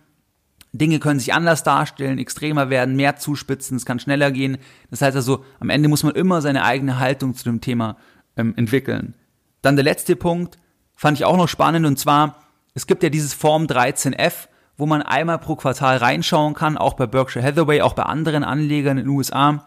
[0.72, 4.58] Dinge können sich anders darstellen, extremer werden, mehr zuspitzen, es kann schneller gehen.
[4.90, 7.96] Das heißt also, am Ende muss man immer seine eigene Haltung zu dem Thema
[8.36, 9.14] ähm, entwickeln.
[9.60, 10.58] Dann der letzte Punkt,
[10.96, 12.42] fand ich auch noch spannend, und zwar,
[12.74, 14.48] es gibt ja dieses Form 13F,
[14.82, 18.98] wo man einmal pro Quartal reinschauen kann, auch bei Berkshire Hathaway, auch bei anderen Anlegern
[18.98, 19.64] in den USA,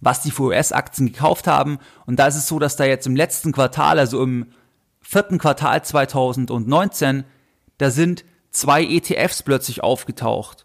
[0.00, 1.80] was die für US-Aktien gekauft haben.
[2.06, 4.46] Und da ist es so, dass da jetzt im letzten Quartal, also im
[5.00, 7.24] vierten Quartal 2019,
[7.78, 10.64] da sind zwei ETFs plötzlich aufgetaucht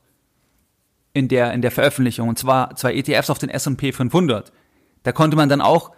[1.13, 2.29] in der, in der Veröffentlichung.
[2.29, 4.53] Und zwar zwei ETFs auf den S&P 500.
[5.01, 5.89] Da konnte man dann auch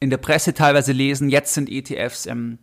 [0.00, 2.58] in der Presse teilweise lesen, jetzt sind ETFs ähm,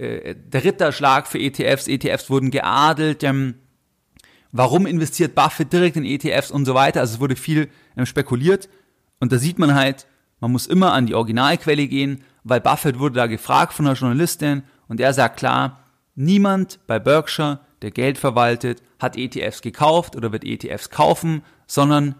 [0.00, 3.56] äh, der Ritterschlag für ETFs, ETFs wurden geadelt, ähm,
[4.50, 7.00] warum investiert Buffett direkt in ETFs und so weiter.
[7.00, 8.68] Also es wurde viel ähm, spekuliert
[9.18, 10.06] und da sieht man halt,
[10.40, 14.62] man muss immer an die Originalquelle gehen, weil Buffett wurde da gefragt von einer Journalistin
[14.88, 15.80] und er sagt klar,
[16.14, 22.14] niemand bei Berkshire, der Geld verwaltet, hat ETFs gekauft oder wird ETFs kaufen, sondern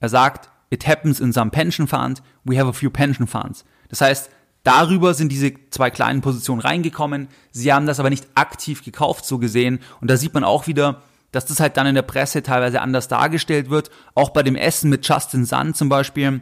[0.00, 3.64] er sagt, it happens in some pension fund, we have a few pension funds.
[3.88, 4.30] Das heißt,
[4.66, 7.28] darüber sind diese zwei kleinen Positionen reingekommen.
[7.52, 9.78] Sie haben das aber nicht aktiv gekauft, so gesehen.
[10.00, 13.06] Und da sieht man auch wieder, dass das halt dann in der Presse teilweise anders
[13.06, 13.90] dargestellt wird.
[14.14, 16.40] Auch bei dem Essen mit Justin Sun zum Beispiel,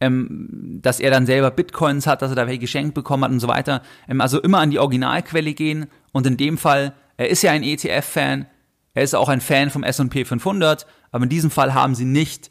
[0.00, 3.40] ähm, dass er dann selber Bitcoins hat, dass er da welche geschenkt bekommen hat und
[3.40, 3.82] so weiter.
[4.08, 5.88] Ähm, also immer an die Originalquelle gehen.
[6.12, 8.46] Und in dem Fall, er ist ja ein ETF-Fan,
[8.94, 12.50] er ist auch ein Fan vom S&P 500, aber in diesem Fall haben sie nicht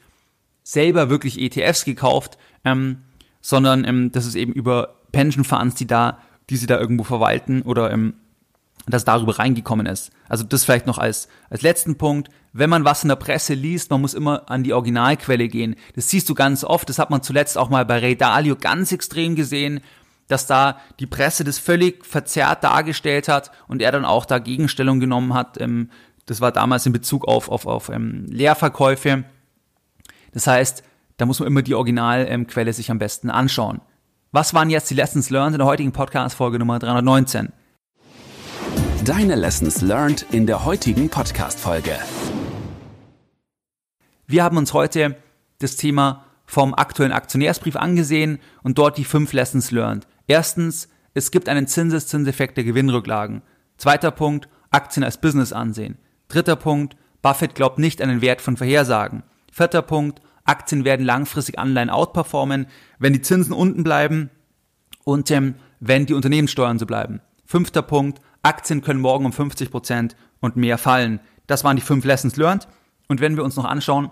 [0.61, 3.03] selber wirklich ETFs gekauft, ähm,
[3.41, 6.19] sondern ähm, das ist eben über Pension Funds, die da,
[6.51, 8.13] die sie da irgendwo verwalten oder ähm,
[8.85, 10.11] dass darüber reingekommen ist.
[10.29, 12.29] Also das vielleicht noch als, als letzten Punkt.
[12.53, 15.75] Wenn man was in der Presse liest, man muss immer an die Originalquelle gehen.
[15.95, 16.87] Das siehst du ganz oft.
[16.87, 19.79] Das hat man zuletzt auch mal bei Ray Dalio ganz extrem gesehen,
[20.27, 24.99] dass da die Presse das völlig verzerrt dargestellt hat und er dann auch da Gegenstellung
[24.99, 25.59] genommen hat.
[25.59, 25.89] Ähm,
[26.27, 29.23] das war damals in Bezug auf, auf, auf ähm, Leerverkäufe.
[30.31, 30.83] Das heißt,
[31.17, 33.81] da muss man immer die Originalquelle sich am besten anschauen.
[34.33, 37.53] Was waren jetzt die Lessons learned in der heutigen Podcast-Folge Nummer 319?
[39.05, 41.97] Deine Lessons learned in der heutigen Podcast-Folge.
[44.25, 45.15] Wir haben uns heute
[45.59, 50.07] das Thema vom aktuellen Aktionärsbrief angesehen und dort die fünf Lessons learned.
[50.27, 53.43] Erstens, es gibt einen Zinseszinseffekt der Gewinnrücklagen.
[53.77, 55.97] Zweiter Punkt, Aktien als Business ansehen.
[56.27, 59.23] Dritter Punkt, Buffett glaubt nicht an den Wert von Vorhersagen.
[59.53, 62.67] Vierter Punkt, Aktien werden langfristig Anleihen outperformen,
[62.99, 64.29] wenn die Zinsen unten bleiben
[65.03, 67.21] und ähm, wenn die Unternehmenssteuern so bleiben.
[67.45, 71.19] Fünfter Punkt, Aktien können morgen um 50 Prozent und mehr fallen.
[71.47, 72.67] Das waren die fünf Lessons learned.
[73.07, 74.11] Und wenn wir uns noch anschauen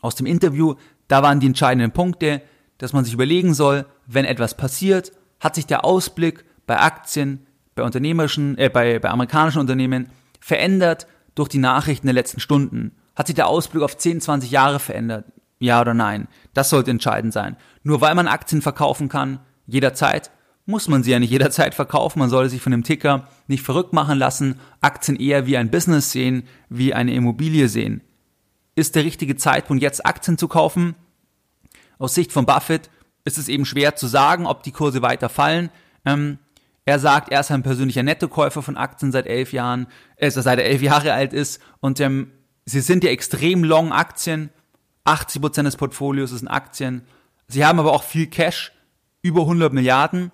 [0.00, 0.74] aus dem Interview,
[1.08, 2.42] da waren die entscheidenden Punkte,
[2.78, 7.82] dass man sich überlegen soll, wenn etwas passiert, hat sich der Ausblick bei Aktien, bei
[7.82, 12.92] unternehmerischen, äh, bei, bei amerikanischen Unternehmen verändert durch die Nachrichten der letzten Stunden.
[13.14, 15.26] Hat sich der Ausblick auf 10, 20 Jahre verändert?
[15.58, 16.28] Ja oder nein?
[16.54, 17.56] Das sollte entscheidend sein.
[17.82, 20.30] Nur weil man Aktien verkaufen kann, jederzeit,
[20.66, 22.18] muss man sie ja nicht jederzeit verkaufen.
[22.18, 26.10] Man sollte sich von dem Ticker nicht verrückt machen lassen, Aktien eher wie ein Business
[26.10, 28.02] sehen, wie eine Immobilie sehen.
[28.74, 30.96] Ist der richtige Zeitpunkt, jetzt Aktien zu kaufen?
[31.98, 32.90] Aus Sicht von Buffett
[33.24, 35.70] ist es eben schwer zu sagen, ob die Kurse weiter fallen.
[36.04, 36.38] Ähm,
[36.84, 39.86] er sagt, er ist ein persönlicher Nettokäufer von Aktien seit elf Jahren,
[40.16, 42.30] äh, seit er elf Jahre alt ist und ähm,
[42.64, 44.50] sie sind ja extrem long Aktien
[45.06, 47.02] 80 Prozent des Portfolios ist in Aktien.
[47.48, 48.72] Sie haben aber auch viel Cash,
[49.22, 50.32] über 100 Milliarden.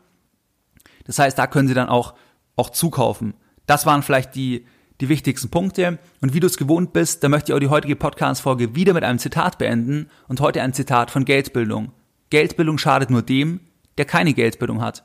[1.04, 2.14] Das heißt, da können Sie dann auch,
[2.56, 3.34] auch zukaufen.
[3.66, 4.66] Das waren vielleicht die,
[5.00, 5.98] die wichtigsten Punkte.
[6.20, 9.04] Und wie du es gewohnt bist, da möchte ich auch die heutige Podcast-Folge wieder mit
[9.04, 11.92] einem Zitat beenden und heute ein Zitat von Geldbildung.
[12.30, 13.60] Geldbildung schadet nur dem,
[13.98, 15.04] der keine Geldbildung hat.